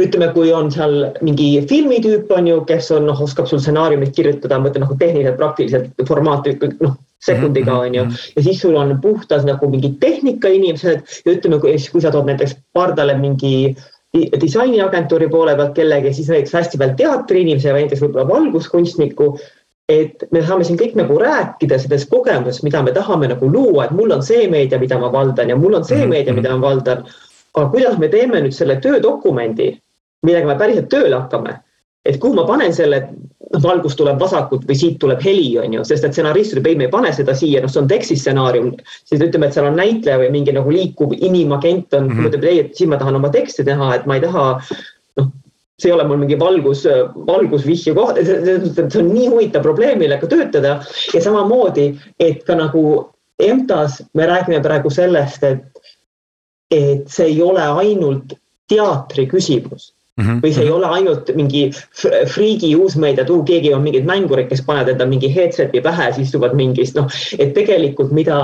[0.00, 4.60] ütleme, kui on seal mingi filmitüüp on ju, kes on noh, oskab sul stsenaariumit kirjutada,
[4.60, 8.04] ma ütlen nagu tehniliselt, praktiliselt formaati noh, sekundiga mhm, on ju.
[8.04, 8.24] Mhm.
[8.36, 12.56] ja siis sul on puhtas nagu mingid tehnikainimesed ja ütleme, kui, kui sa tood näiteks
[12.76, 13.76] pardale mingi
[14.14, 19.34] disainiagentuuri poole pealt kellegi, siis näiteks hästi veel teatriinimese või näiteks võib-olla valguskunstniku
[19.88, 23.94] et me saame siin kõik nagu rääkida sellest kogemusest, mida me tahame nagu luua, et
[23.96, 26.60] mul on see meedia, mida ma valdan ja mul on see mhm, meedia, mida mhm.
[26.60, 27.06] ma valdan.
[27.54, 29.72] aga kuidas me teeme nüüd selle töödokumendi,
[30.22, 31.56] millega me päriselt tööle hakkame,
[32.04, 33.00] et kuhu ma panen selle,
[33.48, 36.78] noh, valgus tuleb vasakult või siit tuleb heli, on ju, sest et stsenarist ütleb, ei,
[36.78, 38.70] me ei pane seda siia, noh, see on tekstistsenaarium.
[39.08, 42.28] siis ütleme, et seal on näitleja või mingi nagu liikuv inimagent on mm, -hmm.
[42.28, 44.46] ütleb, ei, et siin ma tahan oma teksti teha, et ma ei taha
[45.78, 46.82] see ei ole mul mingi valgus,
[47.28, 50.80] valgusvihje koht, see on nii huvitav probleem, millega töötada
[51.14, 52.82] ja samamoodi, et ka nagu
[53.38, 55.92] EMTA-s me räägime praegu sellest, et,
[56.74, 58.34] et see ei ole ainult
[58.68, 60.38] teatri küsimus Mm -hmm.
[60.42, 60.76] või see ei mhm.
[60.76, 61.60] ole ainult mingi
[62.26, 66.26] friigi uusmeedia, et uh, keegi on mingid mängurid, kes panevad enda mingi headset'i pähe, siis
[66.26, 67.06] istuvad mingis noh,
[67.38, 68.38] et tegelikult mida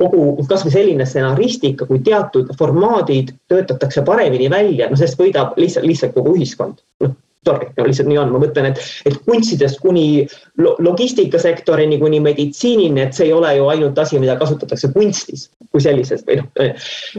[0.00, 6.16] kogu kasvõi selline stsenaristika, kui teatud formaadid töötatakse paremini välja, no sellest võidab lihtsalt, lihtsalt
[6.16, 6.80] kogu ühiskond.
[7.04, 7.12] noh,
[7.46, 10.26] sorry, no lihtsalt nii on, ma mõtlen, et, et kunstidest kuni
[10.60, 16.24] logistikasektorini, kuni meditsiinini, et see ei ole ju ainult asi, mida kasutatakse kunstis kui sellises
[16.26, 16.50] või noh,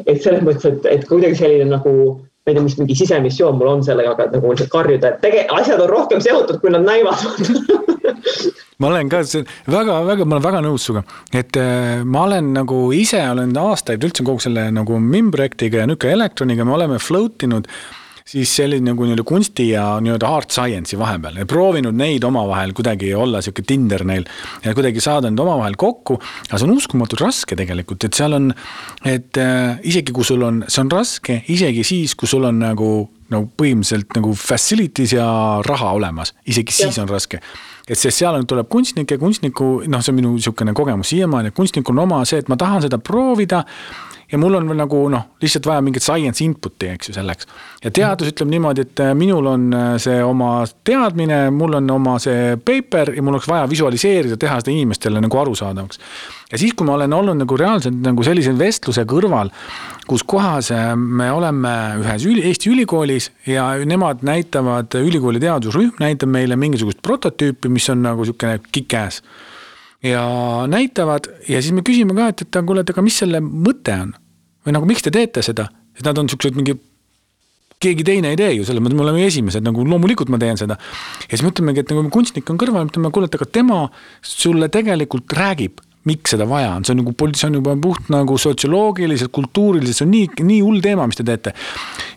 [0.05, 1.95] et selles mõttes, et, et kuidagi selline nagu
[2.41, 5.45] ma ei tea, mis mingi sisemissioon mul on sellega, aga nagu lihtsalt karjuda, et tege-,
[5.53, 7.21] asjad on rohkem seotud, kui nad näivad
[8.81, 9.21] ma olen ka
[9.69, 14.25] väga-väga, ma olen väga nõus sinuga, et äh, ma olen nagu ise olen aastaid üldse
[14.27, 17.69] kogu selle nagu MIM projektiga ja nüüd ka Electroniga me oleme float inud
[18.31, 23.11] siis selline nagu nii-öelda kunsti ja nii-öelda hard science'i vahepeal ja proovinud neid omavahel kuidagi
[23.17, 24.27] olla sihuke Tinder neil
[24.63, 26.19] ja kuidagi saada need omavahel kokku.
[26.47, 28.51] aga see on uskumatult raske tegelikult, et seal on,
[29.05, 32.91] et äh, isegi kui sul on, see on raske isegi siis, kui sul on nagu,
[33.33, 35.27] nagu põhimõtteliselt nagu facilities ja
[35.67, 37.05] raha olemas, isegi siis ja.
[37.05, 37.41] on raske
[37.87, 41.51] et sest seal on, tuleb kunstnik ja kunstniku, noh, see on minu niisugune kogemus siiamaani,
[41.51, 43.63] et kunstnikul on oma see, et ma tahan seda proovida
[44.31, 47.47] ja mul on nagu noh, lihtsalt vaja mingit science input'i, eks ju, selleks.
[47.83, 50.53] ja teadus ütleb niimoodi, et äh, minul on äh, see oma
[50.87, 55.41] teadmine, mul on oma see paper ja mul oleks vaja visualiseerida, teha seda inimestele nagu
[55.43, 55.99] arusaadavaks.
[56.51, 59.51] Ja siis, kui ma olen olnud nagu reaalselt nagu sellise vestluse kõrval,
[60.09, 66.31] kus kohas äh, me oleme ühes üli, Eesti ülikoolis ja nemad näitavad, ülikooli teadusrühm näitab
[66.33, 69.23] meile mingisugust prototüüpi, mis on nagu sihukene kick-ass
[70.03, 70.23] ja
[70.67, 74.15] näitavad ja siis me küsime ka, et, et kuule, et aga mis selle mõte on?
[74.61, 76.75] või nagu, miks te teete seda, et nad on siuksed mingi
[77.81, 80.77] keegi teine ei tee ju, selles mõttes me oleme esimesed, nagu loomulikult ma teen seda.
[81.23, 83.79] ja siis me ütlemegi, et nagu kunstnik on kõrval, ütleme, kuule, et aga tema
[84.25, 88.37] sulle tegelikult räägib, miks seda vaja on, see on nagu, see on juba puht nagu
[88.41, 91.53] sotsioloogiliselt, kultuuriliselt, see on nii, nii hull teema, mis te teete.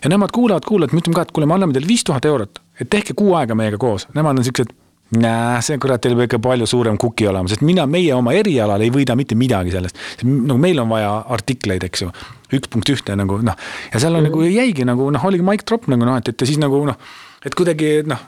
[0.03, 2.61] ja nemad kuulavad, kuulavad, me ütleme ka, et kuule, me anname teile viis tuhat eurot,
[2.81, 4.73] et tehke kuu aega meiega koos, nemad on siuksed
[5.15, 8.81] Nää, see kurat, teil peab ikka palju suurem kuki olema, sest mina, meie oma erialal
[8.81, 9.99] ei võida mitte midagi sellest.
[10.25, 12.09] nagu meil on vaja artikleid, eks ju,
[12.57, 13.53] üks punkt ühte nagu noh,
[13.93, 16.41] ja seal on mm nagu jäigi nagu noh, oligi mic drop nagu noh, et, et
[16.41, 16.97] ja siis nagu noh,
[17.45, 18.23] et kuidagi noh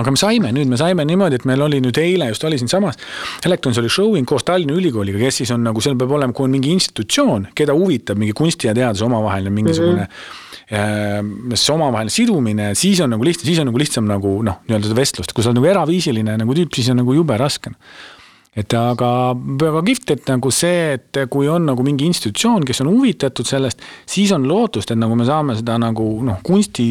[0.00, 3.00] aga me saime, nüüd me saime niimoodi, et meil oli nüüd eile just oli siinsamas,
[3.46, 6.54] Electrons oli showing koos Tallinna Ülikooliga, kes siis on nagu, seal peab olema, kui on
[6.54, 12.12] mingi institutsioon, keda huvitab mingi kunsti ja teaduse omavaheline mingisugune mm -hmm Ehm, see omavaheline
[12.14, 15.42] sidumine, siis on nagu lihtne, siis on nagu lihtsam nagu noh, nii-öelda seda vestlust, kui
[15.42, 17.72] sa oled nagu eraviisiline nagu tüüp, siis on nagu jube raske
[18.58, 19.08] et aga
[19.62, 23.84] väga kihvt, et nagu see, et kui on nagu mingi institutsioon, kes on huvitatud sellest,
[24.10, 26.88] siis on lootust, et nagu me saame seda nagu noh, kunsti,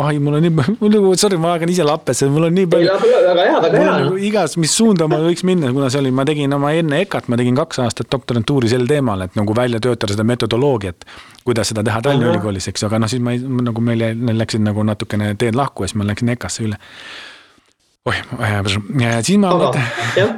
[0.00, 0.54] ai, mul on nii,
[0.88, 2.96] nagu, sorry, ma ajan ise lappesse, mul on nii palju.
[3.04, 4.00] väga hea, väga hea.
[4.30, 7.40] Igas, mis suunda ma võiks minna, kuna see oli, ma tegin oma enne EKA-t, ma
[7.40, 11.04] tegin kaks aastat doktorantuuri sel teemal, et nagu välja töötada seda metodoloogiat
[11.48, 14.60] kuidas seda teha Tallinna Ülikoolis, eks aga noh, siis ma ei, nagu meil jäi, läksid
[14.60, 16.76] nagu natukene teed lahku ja siis ma läksin EKA-sse üle
[18.08, 18.20] oih,
[19.26, 19.84] siis ma mõtlen,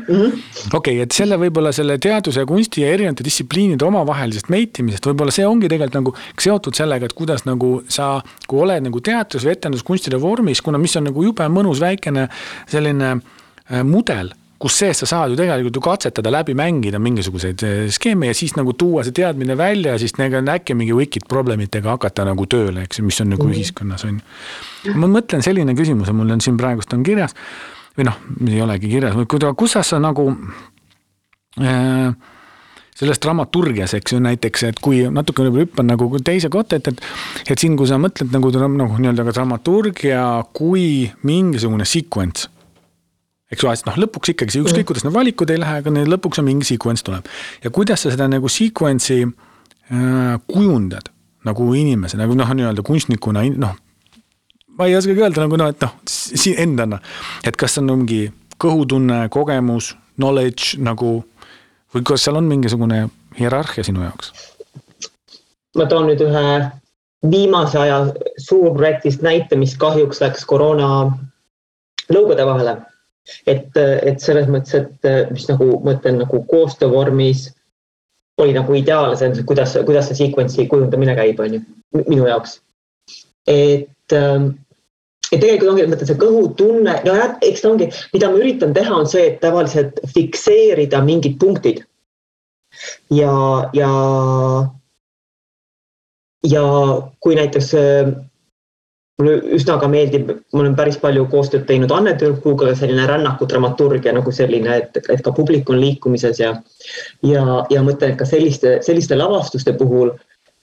[0.09, 0.41] mhm.
[0.77, 5.47] okei, et selle võib-olla selle teaduse ja kunsti ja erinevate distsipliinide omavahelisest meitimisest, võib-olla see
[5.49, 8.13] ongi tegelikult nagu seotud sellega, et kuidas nagu sa,
[8.51, 12.29] kui oled nagu teatrus või etenduskunstide vormis, kuna mis on nagu jube mõnus väikene
[12.71, 17.83] selline äh, mudel kus sees sa saad ju tegelikult ju katsetada läbi mängida mingisuguseid eh,
[17.92, 21.94] skeeme ja siis nagu tuua see teadmine välja ja siis nagu äkki mingi wicked problemitega
[21.94, 23.55] hakata nagu tööle, eks ju, mis on nagu mm.
[23.57, 24.96] ühiskonnas on ju.
[25.01, 27.37] ma mõtlen, selline küsimus on mul on siin praegust on kirjas
[27.96, 30.29] või noh, ei olegi kirjas, kuidas, sa nagu
[31.61, 32.12] äh,
[33.01, 37.01] selles dramaturgias, eks ju, näiteks, et kui natuke võib-olla hüppan nagu teise kohta, et, et,
[37.49, 42.51] et siin, kui sa mõtled nagu nagu nii-öelda ka dramaturgia kui mingisugune sequence
[43.51, 46.11] eks ole, sest noh, lõpuks ikkagi see ükskõik, kuidas need valikud ei lähe, aga neil
[46.13, 47.27] lõpuks on mingi sequence tuleb.
[47.65, 51.11] ja kuidas sa seda nagu sequence'i äh, kujundad
[51.49, 53.79] nagu inimese, nagu noh, nii-öelda kunstnikuna, noh.
[54.77, 55.97] ma ei oskagi öelda nagu noh, et noh,
[56.61, 57.01] endana,
[57.45, 58.27] et kas on mingi
[58.61, 61.23] kõhutunne, kogemus, knowledge nagu
[61.95, 63.07] või kas seal on mingisugune
[63.39, 64.35] hierarhia sinu jaoks?
[65.79, 66.47] ma toon nüüd ühe
[67.31, 67.99] viimase aja
[68.43, 70.89] suurprojektist näite, mis kahjuks läks koroona
[72.11, 72.79] lõugude vahele
[73.47, 77.49] et, et selles mõttes, et mis nagu ma ütlen nagu koostöövormis
[78.41, 81.63] oli nagu ideaalne selles kuidas, kuidas see sequence'i kujundamine käib, on ju,
[82.01, 82.61] minu jaoks.
[83.47, 84.51] et, ähm,
[85.31, 88.75] et tegelikult ongi, ma ütlen, see kõhutunne, no jah, eks ta ongi, mida ma üritan
[88.77, 91.85] teha, on see, et tavaliselt fikseerida mingid punktid.
[93.11, 93.35] ja,
[93.75, 93.93] ja,
[96.47, 96.65] ja
[97.21, 97.73] kui näiteks
[99.21, 104.15] mulle üsna ka meeldib, ma olen päris palju koostööd teinud Anne Türkuga, selline rännaku dramaturgia
[104.17, 106.55] nagu selline, et, et ka publik on liikumises ja
[107.27, 110.15] ja, ja mõtlen, et ka selliste, selliste lavastuste puhul,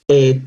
[0.09, 0.41] et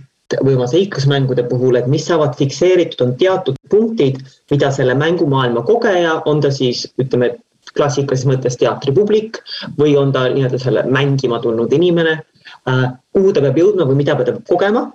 [0.45, 4.21] või oma seiklusmängude puhul, et mis saavad fikseeritud, on teatud punktid,
[4.51, 7.35] mida selle mängumaailma kogeja, on ta siis ütleme,
[7.77, 9.39] klassikalises mõttes teatripublik
[9.79, 14.17] või on ta nii-öelda selle mängima tulnud inimene äh,, kuhu ta peab jõudma või mida
[14.19, 14.89] ta peab kogema.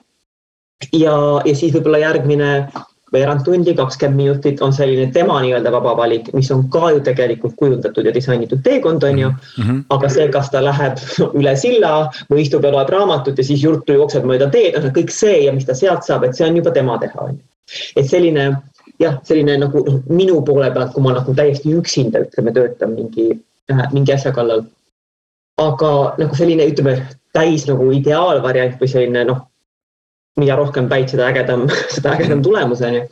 [0.92, 2.50] ja, ja siis võib-olla järgmine
[3.14, 7.56] veerand tundi, kakskümmend minutit on selline tema nii-öelda vaba valik, mis on ka ju tegelikult
[7.60, 9.64] kujundatud ja disainitud teekond, on ju mm.
[9.64, 9.82] -hmm.
[9.90, 10.98] aga see, kas ta läheb
[11.40, 15.12] üle silla või istub ja loeb raamatut ja siis juttu jookseb mööda teed, noh kõik
[15.14, 17.44] see ja mis ta sealt saab, et see on juba tema teha, on ju.
[17.96, 18.56] et selline
[19.00, 23.30] jah, selline nagu noh, minu poole pealt, kui ma nagu täiesti üksinda ütleme, töötan mingi,
[23.72, 24.66] äh, mingi asja kallal.
[25.58, 26.98] aga nagu selline, ütleme
[27.34, 29.46] täis nagu ideaalvariant või selline noh
[30.40, 33.04] mida rohkem päid, seda ägedam, seda ägedam tulemus on ju.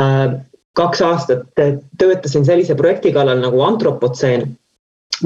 [0.00, 0.38] Äh,
[0.78, 1.46] kaks aastat
[1.98, 4.46] töötasin sellise projekti kallal nagu antropotseen,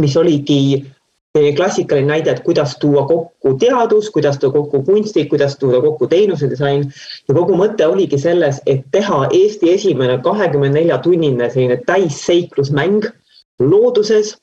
[0.01, 0.85] mis oligi
[1.57, 6.93] klassikaline näide, et kuidas tuua kokku teadus, kuidas tuua kokku kunsti, kuidas tuua kokku teenusedisain.
[7.29, 13.07] ja kogu mõte oligi selles, et teha Eesti esimene kahekümne nelja tunnine selline täisseiklusmäng
[13.59, 14.37] looduses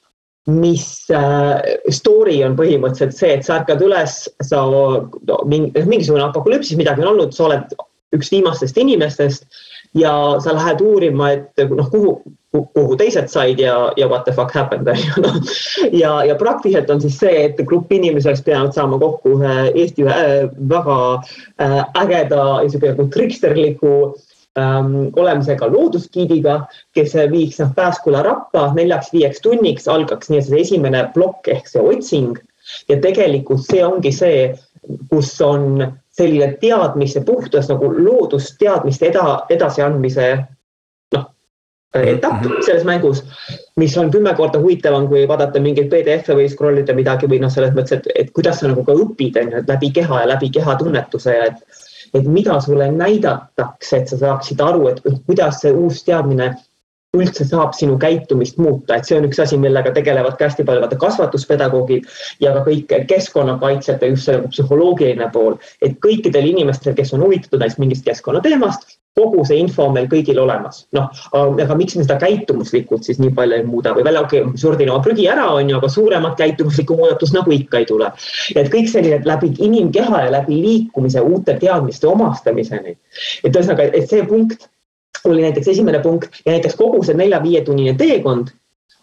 [0.49, 7.03] mis äh, story on põhimõtteliselt see, et sa ärkad üles, sa no, mingisugune apokalüpsis, midagi
[7.05, 7.75] on olnud, sa oled
[8.15, 9.45] üks viimastest inimestest
[9.97, 12.15] ja sa lähed uurima, et noh, kuhu,
[12.51, 15.37] kuhu teised said ja, ja what the fuck happened on ju noh.
[16.01, 20.07] ja, ja praktiliselt on siis see, et grupp inimesi oleks pidanud saama kokku ühe Eesti
[20.07, 20.97] ühe äh, väga
[21.61, 23.93] äh, ägeda niisugune nagu triksterliku
[24.59, 26.59] ähm, olemisega loodusgiidiga,
[26.95, 31.83] kes viiks noh Pääsküla rappa neljaks-viieks tunniks, algaks nii, et see esimene plokk ehk see
[31.93, 32.39] otsing
[32.89, 34.51] ja tegelikult see ongi see,
[35.09, 35.83] kus on
[36.15, 40.27] selline teadmise puhtas nagu loodusteadmiste eda, edasiandmise
[41.15, 41.27] noh,
[41.95, 42.65] etapp mm -hmm.
[42.65, 43.23] selles mängus,
[43.75, 47.51] mis on kümme korda huvitavam, kui vaadata mingeid PDF-e või scroll ida midagi või noh,
[47.51, 50.27] selles mõttes, et, et kuidas sa nagu ka õpid, on ju, et läbi keha ja
[50.27, 55.71] läbi kehatunnetuse ja et et mida sulle näidatakse, et sa saaksid aru, et kuidas see
[55.71, 56.51] uus teadmine
[57.17, 60.83] üldse saab sinu käitumist muuta, et see on üks asi, millega tegelevad ka hästi palju
[60.85, 62.07] vaata kasvatuspedagoogid
[62.43, 67.25] ja ka kõik keskkonnakaitsjad ja just see nagu psühholoogiline pool, et kõikidel inimestel, kes on
[67.25, 70.85] huvitatud näiteks mingist keskkonnateemast, kogu see info on meil kõigil olemas.
[70.95, 74.59] noh, aga miks me seda käitumuslikult siis nii palju ei muuda või välja, okei okay,,
[74.61, 78.11] sordin oma prügi ära, on ju, aga suuremat käitumuslikku muudatust nagu ikka ei tule.
[78.55, 82.95] et kõik selline läbi inimkeha ja läbi liikumise uute teadmiste omastamiseni.
[83.43, 84.69] et ühesõnaga, et see punkt
[85.25, 88.55] oli näiteks esimene punkt ja näiteks kogu see nelja-viietunnine teekond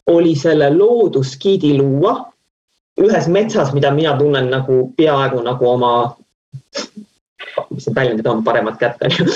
[0.08, 2.16] oli selle loodusgiidi luua
[2.98, 5.92] ühes metsas, mida mina tunnen nagu peaaegu nagu oma
[7.74, 9.26] mis need väljendid on, paremat kätt on ju.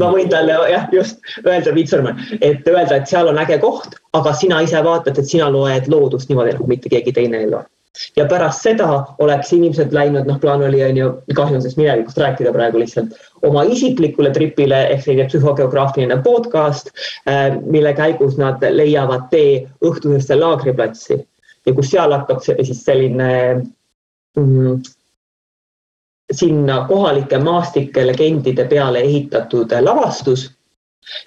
[0.00, 4.32] ma võin talle jah, just öelda, Sõrme, et öelda, et seal on äge koht, aga
[4.36, 7.64] sina ise vaatad, et sina loed loodust niimoodi, nagu mitte keegi teine ei loe.
[8.16, 8.86] ja pärast seda
[9.20, 13.16] oleks inimesed läinud, noh, plaan oli, on ju, kahju on sellest minevikust rääkida praegu lihtsalt,
[13.42, 16.92] oma isiklikule tripile ehk selline psühhogeograafiline podcast,
[17.28, 21.18] äh, mille käigus nad leiavad tee õhtusesse laagriplatsi
[21.66, 23.28] ja kus seal hakkab siis selline
[24.36, 24.80] mm,
[26.30, 30.50] sinna kohalike maastike legendide peale ehitatud lavastus.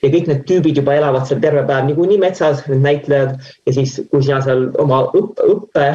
[0.04, 3.34] Ja kõik need tüübid juba elavad seal terve päev niikuinii metsas, need näitlejad.
[3.68, 5.50] Ja siis, kui sina seal oma õppe,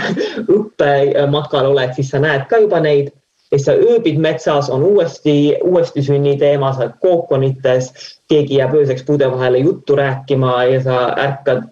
[0.57, 3.15] õppe, õppematkal oled, siis sa näed ka juba neid.
[3.49, 7.89] Ja siis sa ööbid metsas, on uuesti, uuesti sünniteema, sa oled kookonites,
[8.29, 11.65] keegi jääb ööseks puude vahele juttu rääkima ja sa ärkad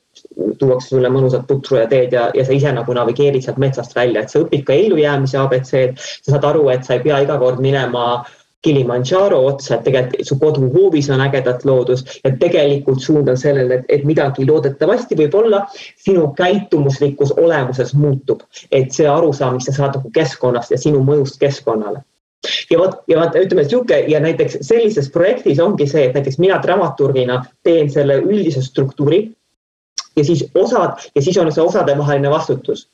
[0.58, 4.42] tuuakse sulle mõnusad putru ja ja, sa ise nagu navigeerid sealt metsast välja, et sa
[4.44, 5.94] õpid ka ellujäämise abc-d.
[5.96, 8.24] sa saad aru, et sa ei pea iga kord minema
[8.66, 13.84] Kilimandžaro otsa, et tegelikult su koduhoovis on ägedat loodust ja tegelikult suund on sellele, et,
[13.98, 15.60] et midagi loodetavasti võib-olla
[16.02, 18.42] sinu käitumuslikus olemuses muutub.
[18.70, 22.02] et see arusaam, mis sa saad nagu keskkonnast ja sinu mõjust keskkonnale
[22.70, 26.58] ja vot, ja vot ütleme sihuke ja näiteks sellises projektis ongi see, et näiteks mina
[26.62, 29.28] dramaturgina teen selle üldise struktuuri
[30.16, 32.88] ja siis osad ja siis on see osadevaheline vastutus.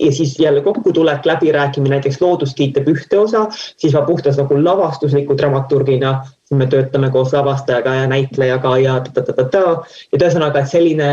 [0.00, 5.36] Ja siis jälle kokkutulek, läbirääkimine, näiteks loodusgiid teeb ühte osa, siis ma puhtalt nagu lavastusliku
[5.38, 11.10] dramaturgina, siis me töötame koos lavastajaga ja näitlejaga ja ta-ta-ta-ta ja ühesõnaga, et selline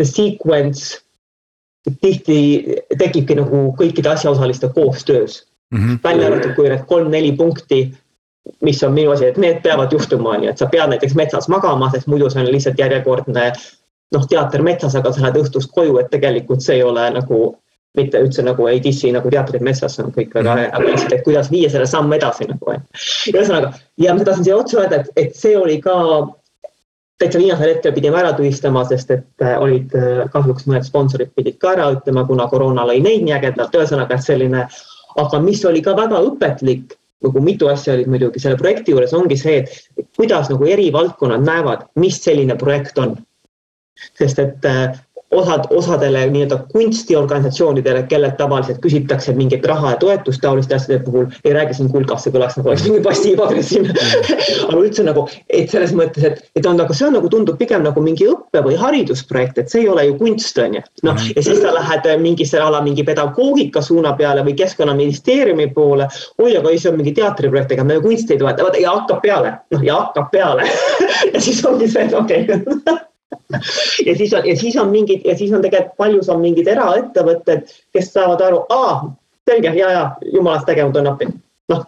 [0.00, 1.02] see sequence
[2.00, 2.38] tihti
[2.98, 5.44] tekibki nagu kõikide asjaosaliste koostöös.
[5.70, 5.98] Mm -hmm..
[6.04, 7.82] välja arvatud, kui need kolm-neli punkti
[8.60, 11.48] mis on minu asi, et need peavad juhtuma, on ju, et sa pead näiteks metsas
[11.48, 13.52] magama, sest muidu see on lihtsalt järjekordne
[14.14, 17.40] noh, teater metsas, aga sa lähed õhtust koju, et tegelikult see ei ole nagu
[17.98, 21.14] mitte üldse nagu ei dissi nagu teatrid metsas, see on kõik väga äge, aga lihtsalt,
[21.16, 22.84] et kuidas viia selle samm edasi nagu on.
[23.32, 25.96] ühesõnaga, ja ma tahtsin siia otsa öelda, et, et see oli ka
[27.18, 31.58] täitsa viimasel hetkel pidime ära tühistama, sest et äh, olid äh, kahjuks mõned sponsorid pidid
[31.62, 34.64] ka ära ütlema, kuna koroona lõi neid nii ägedalt, ühesõnaga, et selline,
[35.18, 36.94] aga mis oli ka väga õpetlik,
[37.26, 41.42] nagu mitu asja olid muidugi selle projekti juures, ongi see, et kuidas nagu eri valdkonnad
[41.42, 43.16] näevad, mis selline projekt on
[44.18, 44.96] sest et äh,
[45.30, 51.52] osad, osadele nii-öelda kunstiorganisatsioonidele, kellelt tavaliselt küsitakse mingit raha ja toetust taoliste asjade puhul, ei
[51.52, 53.94] räägi siin kulgas, see kõlaks nagu oleks mingi passiivagressiivne
[54.68, 57.84] aga üldse nagu, et selles mõttes, et, et on nagu, see on nagu tundub pigem
[57.84, 60.84] nagu mingi õppe või haridusprojekt, et see ei ole ju kunst, on ju.
[61.08, 66.08] noh, ja siis sa lähed mingisse ala mingi pedagoogika suuna peale või keskkonnaministeeriumi poole.
[66.38, 68.96] oi, aga ei, see on mingi teatriprojekt, ega me ju kunsti ei toeta, vaata ja
[68.96, 70.68] hakkab peale, noh ja hakkab peale.
[71.34, 72.46] Ja siis ongi see, et okei.
[72.46, 72.96] okay
[74.06, 77.72] ja siis on, ja siis on mingid ja siis on tegelikult paljus on mingid eraettevõtted,
[77.96, 79.00] kes saavad aru, aa,
[79.48, 81.30] selge, ja, ja jumalast tegevus on appi,
[81.72, 81.86] noh.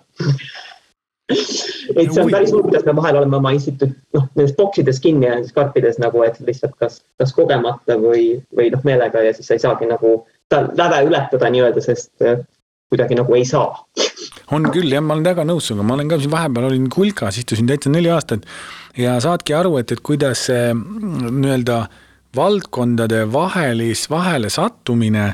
[1.31, 5.29] et see on päris hull, kuidas me vahel oleme oma instituut, noh, nendes boksides kinni
[5.29, 8.25] ja nendes karpides nagu, et lihtsalt kas, kas kogemata või,
[8.57, 10.17] või noh, meelega ja siis sa ei saagi nagu
[10.51, 12.41] läve ületada nii-öelda, sest äh,
[12.91, 13.69] kuidagi nagu ei saa.
[14.51, 17.39] On küll jah, ma olen väga nõus sinuga, ma olen ka siin vahepeal olin kulkas,
[17.39, 18.49] istusin täitsa neli aastat
[18.99, 21.81] ja saadki aru, et, et kuidas see mm, nii-öelda
[22.37, 25.33] valdkondade vahelis, vahele sattumine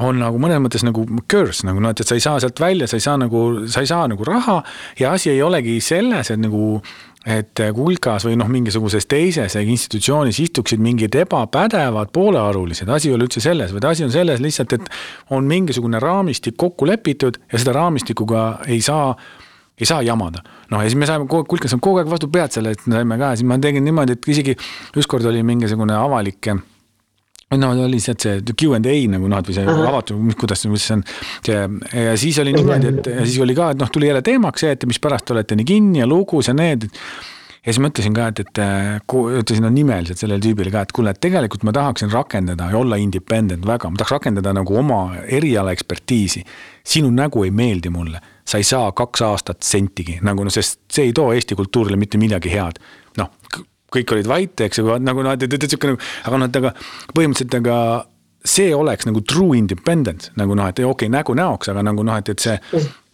[0.00, 2.88] on nagu mõnes mõttes nagu curse nagu noh, et, et sa ei saa sealt välja,
[2.88, 4.62] sa ei saa nagu, sa ei saa nagu raha
[5.00, 6.78] ja asi ei olegi selles, et nagu
[7.22, 13.42] et kulkas või noh, mingisuguses teises institutsioonis istuksid mingid ebapädevad poolearulised, asi ei ole üldse
[13.44, 14.90] selles, vaid asi on selles lihtsalt, et
[15.30, 19.12] on mingisugune raamistik kokku lepitud ja seda raamistikuga ei saa
[19.82, 20.42] ei saa jamada.
[20.70, 23.34] noh, ja siis me saime, kulkas on kogu aeg vastu pead selle, et saime ka,
[23.36, 24.56] siis ma tegin niimoodi, et isegi
[24.96, 26.52] ükskord oli mingisugune avalik
[27.60, 29.84] no oli sealt see Q and A nagu noh, et või see Aha.
[29.90, 31.04] avatud, kuidas, mis see on.
[31.44, 31.58] see
[32.06, 34.72] ja siis oli niimoodi, et ja siis oli ka, et noh, tuli jälle teemaks see,
[34.76, 36.88] et mispärast te olete nii kinni ja lugus ja need.
[36.88, 38.62] ja siis mõtlesin ka, et, et
[39.12, 42.98] ütlesin no, nimeliselt sellele tüübile ka, et kuule, et tegelikult ma tahaksin rakendada ja olla
[43.00, 46.44] independent väga, ma tahaks rakendada nagu oma eriala ekspertiisi.
[46.84, 51.10] sinu nägu ei meeldi mulle, sa ei saa kaks aastat sentigi nagu noh, sest see
[51.10, 52.80] ei too Eesti kultuurile mitte midagi head.
[53.20, 53.30] noh,
[53.92, 56.72] kõik olid vait, eks ju, nagu noh, et sihuke nagu, aga noh, et aga
[57.12, 57.76] põhimõtteliselt, aga
[58.44, 62.18] see oleks nagu true independence nagu noh, et okei okay,, nägu näoks, aga nagu noh,
[62.18, 62.56] et, et see,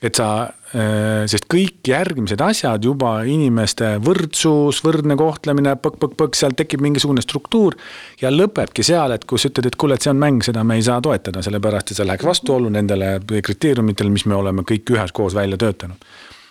[0.02, 0.28] et sa,
[0.68, 7.76] sest kõik järgmised asjad juba inimeste võrdsus, võrdne kohtlemine, põkk-põkk-põkk, seal tekib mingisugune struktuur.
[8.20, 10.84] ja lõpebki seal, et kus ütled, et kuule, et see on mäng, seda me ei
[10.84, 15.56] saa toetada, sellepärast et see läheks vastuollu nendele kriteeriumitele, mis me oleme kõik üheskoos välja
[15.56, 16.04] töötanud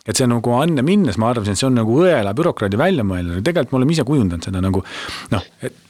[0.08, 3.44] et see nagu Anne minnes, ma arvasin, et see on nagu õela bürokraadi välja mõeldud,
[3.44, 4.80] tegelikult me oleme ise kujundanud seda nagu
[5.34, 5.84] noh, et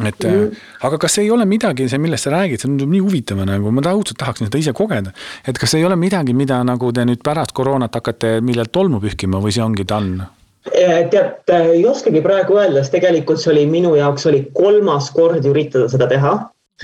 [0.00, 0.60] et mm.
[0.88, 3.84] aga kas ei ole midagi, see, millest sa räägid, see tundub nii huvitav nagu, ma
[3.92, 5.12] õudselt tahaksin seda ise kogeda.
[5.46, 9.42] et kas ei ole midagi, mida nagu te nüüd pärast koroonat hakkate millelt tolmu pühkima
[9.42, 10.30] või see ongi done?
[10.64, 15.88] tead, ei oskagi praegu öelda, sest tegelikult see oli minu jaoks oli kolmas kord üritada
[15.90, 16.34] seda teha.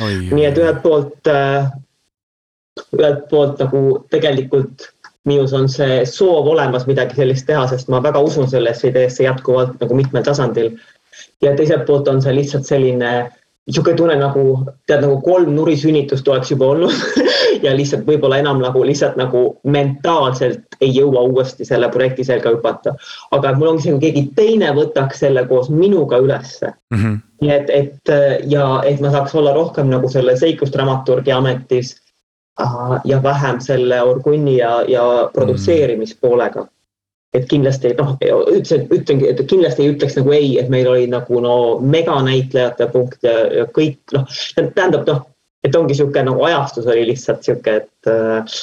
[0.04, 1.70] nii et ühelt poolt, äh,
[2.94, 3.82] ühelt poolt nagu
[4.12, 4.90] tegelikult
[5.28, 9.76] minus on see soov olemas midagi sellist teha, sest ma väga usun sellesse ideesse jätkuvalt
[9.82, 10.72] nagu mitmel tasandil.
[11.42, 13.12] Ja teiselt poolt on see lihtsalt selline
[13.68, 14.42] niisugune tunne nagu
[14.88, 16.94] tead, nagu kolm nurisünnitust oleks juba olnud
[17.66, 22.94] ja lihtsalt võib-olla enam nagu lihtsalt nagu mentaalselt ei jõua uuesti selle projekti selga hüpata.
[23.30, 26.98] aga mul ongi see, kui keegi teine võtaks selle koos minuga ülesse mm.
[26.98, 27.20] -hmm.
[27.40, 28.14] nii et, et
[28.56, 31.96] ja et ma saaks olla rohkem nagu selle seiklusdramaturgi ametis
[33.04, 36.66] ja vähem selle orgunni ja, ja produtseerimispoolega.
[37.36, 41.42] Et kindlasti noh, ütlesin, ütlengi, et kindlasti ei ütleks nagu ei, et meil oli nagu
[41.44, 44.24] no meganäitlejate punkt ja, ja kõik noh,
[44.56, 45.22] tähendab noh,
[45.64, 48.58] et ongi niisugune nagu ajastus oli lihtsalt niisugune, et äh,.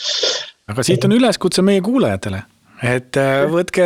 [0.73, 2.41] aga siit on üleskutse meie kuulajatele
[2.83, 3.85] et äh, võtke,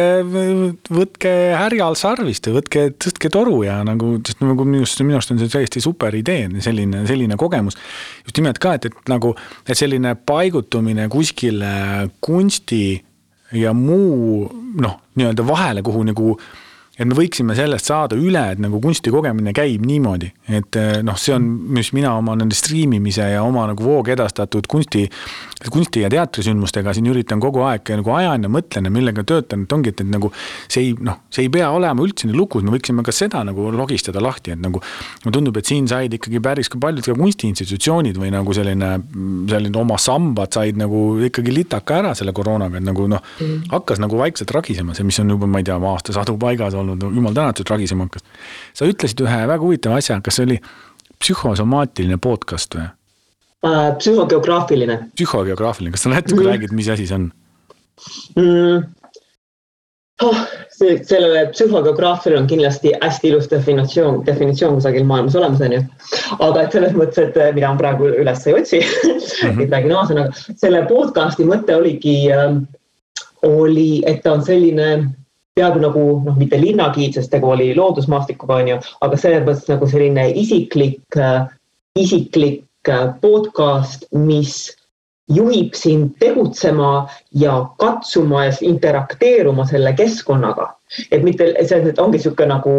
[0.89, 5.33] võtke härjal sarvist ja võtke, tõstke toru ja nagu, sest nagu minu arust, minu arust
[5.35, 7.77] on see täiesti super idee, selline, selline kogemus.
[8.25, 9.35] just nimelt ka, et, et nagu,
[9.67, 12.81] et selline paigutumine kuskile kunsti
[13.51, 16.39] ja muu noh, nii-öelda vahele, kuhu nagu
[16.99, 21.15] et me võiksime sellest saada üle, et nagu kunsti kogemine käib niimoodi, et eh, noh,
[21.19, 21.45] see on,
[21.75, 25.05] mis mina oma nende striimimise ja oma nagu voog edastatud kunsti,
[25.71, 29.75] kunsti ja teatrisündmustega siin üritan kogu aeg nagu ajan ja mõtlen ja millega töötan, et
[29.75, 30.31] ongi, et, et nagu
[30.67, 33.69] see ei noh, see ei pea olema üldse nii lukus, me võiksime ka seda nagu
[33.71, 38.19] logistada lahti, et nagu mulle tundub, et siin said ikkagi päris ka paljud ka kunstiinstitutsioonid
[38.19, 38.91] või nagu selline,
[39.51, 44.03] selline oma sambad said nagu ikkagi litaka ära selle koroonaga, et nagu noh mm., hakkas
[44.03, 47.35] nagu vaikselt ragisema, see, mis on juba, ma ei tea, aastasadu paigas olnud olnud, jumal
[47.37, 48.25] tänatud, ragisema hakkas.
[48.73, 50.59] sa ütlesid ühe väga huvitava asja, kas see oli
[51.19, 53.91] psühhosomaatiline podcast või äh,?
[53.99, 55.01] psühhogeograafiline.
[55.15, 56.47] psühhogeograafiline, kas sa natuke mm.
[56.53, 57.27] räägid, mis asi see on
[58.37, 58.87] mm.?
[60.21, 60.35] Oh,
[60.67, 65.83] see, sellele psühhogeograafile on kindlasti hästi ilus definitsioon, definitsioon kusagil maailmas olemas, on ju.
[66.43, 69.61] aga et selles mõttes, et äh, mida ma praegu üles ei otsi mm, -hmm.
[69.63, 72.59] et räägin ühesõnaga, selle podcast'i mõte oligi äh,,
[73.47, 74.89] oli, et ta on selline
[75.59, 79.89] peaaegu nagu noh, mitte linnagiid, sest tegu oli loodusmaastikuga, on ju, aga selles mõttes nagu
[79.91, 81.47] selline isiklik, äh,
[81.99, 84.69] isiklik äh, podcast, mis
[85.29, 90.73] juhib sind tegutsema ja katsuma ja interakteeruma selle keskkonnaga.
[91.11, 92.73] et mitte, see ongi niisugune nagu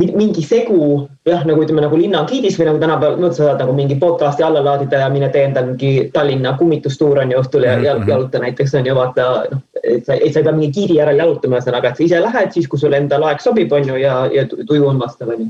[0.00, 3.98] mingi segu jah, nagu ütleme nagu linnagiidis või nagu tänapäeval mõtled, sa saad nagu mingi
[4.00, 7.84] podcast'i alla laadida ja mine tee endal mingi Tallinna kummitustuur on ju õhtul ja mm
[7.84, 8.08] -hmm.
[8.08, 11.18] jaluta näiteks on ju vaata noh, et sa, et sa ei pea mingi giidi järel
[11.18, 14.26] jalutama, ühesõnaga, et sa ise lähed siis, kui sulle endal aeg sobib, on ju, ja,
[14.32, 15.48] ja tuju on vastav, on ju.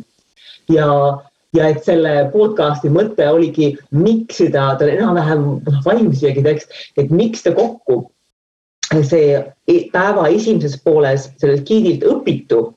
[0.75, 1.19] ja,
[1.55, 7.11] ja et selle podcast'i mõte oligi miksida, ta oli enam-vähem noh, valmis isegi tekst, et
[7.11, 8.11] miksta kokku
[9.01, 9.39] see
[9.69, 12.73] e-, päeva esimeses pooles sellelt giidilt õpitu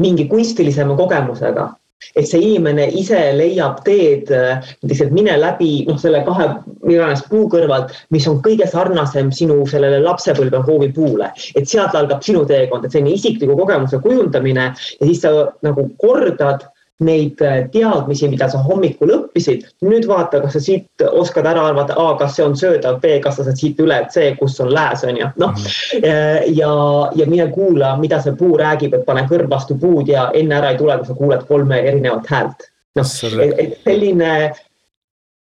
[0.00, 1.70] mingi kunstilisema kogemusega
[2.16, 6.46] et see inimene ise leiab teed näiteks, et mine läbi noh, selle kahe
[6.88, 11.30] iganes puu kõrvalt, mis on kõige sarnasem sinu sellele lapsepõlve hoovipuule.
[11.56, 16.64] et sealt algab sinu teekond, et selline isikliku kogemuse kujundamine ja siis sa nagu kordad
[17.04, 21.96] neid äh, teadmisi, mida sa hommikul õppisid, nüüd vaata, kas sa siit oskad ära arvata,
[22.00, 24.72] A, kas see on söödav, B, kas sa saad siit üle, et C, kus on
[24.74, 25.54] lääs, on ju, noh.
[25.56, 26.50] Mhm.
[26.56, 26.72] ja,
[27.16, 30.74] ja mine kuula, mida see puu räägib, et pane kõrv vastu puud ja enne ära
[30.74, 32.68] ei tule, kui sa kuuled kolme erinevat häält.
[32.98, 34.32] noh, et selline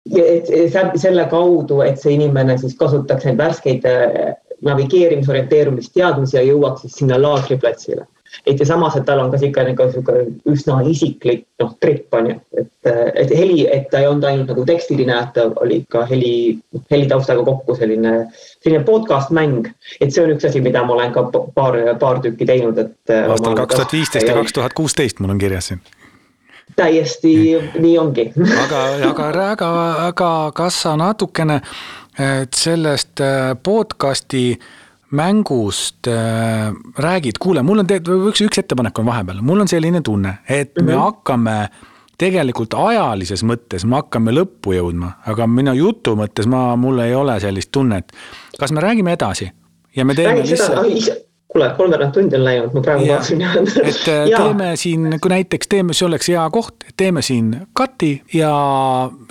[0.09, 0.49] et
[1.01, 7.01] selle kaudu, et see inimene siis kasutaks neid värskeid äh, navigeerimis, orienteerumisteadmisi ja jõuaks siis
[7.01, 8.07] sinna laagriplatsile
[8.45, 10.15] et ja samas, et tal on ka sihuke nagu sihuke
[10.49, 12.71] üsna isiklik noh, trip on ju, et,
[13.23, 16.33] et heli, et ta ei olnud ainult nagu tekstiline, et ta oli ka heli,
[16.91, 18.15] helitaustaga kokku selline,
[18.63, 19.71] selline podcast mäng.
[19.99, 23.15] et see on üks asi, mida ma olen ka paar, paar tükki teinud, et.
[23.19, 25.81] aastal kaks tuhat viisteist ja kaks tuhat kuusteist mul on kirjas siin
[26.75, 27.33] täiesti
[27.79, 28.29] nii ongi.
[28.63, 29.69] aga, aga, aga,
[30.07, 31.59] aga kas sa natukene
[32.55, 34.59] sellest äh, podcast'i
[35.11, 40.01] mängust äh, räägid, kuule, mul on tegelikult üks, üks ettepanek on vahepeal, mul on selline
[40.05, 40.91] tunne, et mm -hmm.
[40.91, 41.55] me hakkame
[42.19, 47.39] tegelikult ajalises mõttes me hakkame lõppu jõudma, aga minu jutu mõttes ma, mul ei ole
[47.39, 48.11] sellist tunnet.
[48.59, 49.51] kas me räägime edasi
[49.95, 53.41] ja me teeme lihtsalt kuule, kolmveerand tundi on läinud, ma praegu vaatasin.
[53.41, 58.53] et äh, teeme siin, kui näiteks teeme, see oleks hea koht, teeme siin cut'i ja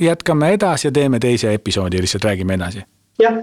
[0.00, 2.82] jätkame edasi ja teeme teise episoodi, lihtsalt räägime edasi.
[3.22, 3.34] jah.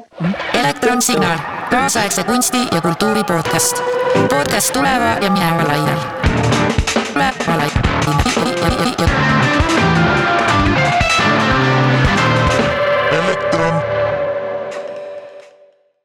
[0.54, 3.84] elektronsignaal, kaasaegse kunsti ja kultuuri podcast.
[4.30, 6.25] podcast tuleva ja mineva lainel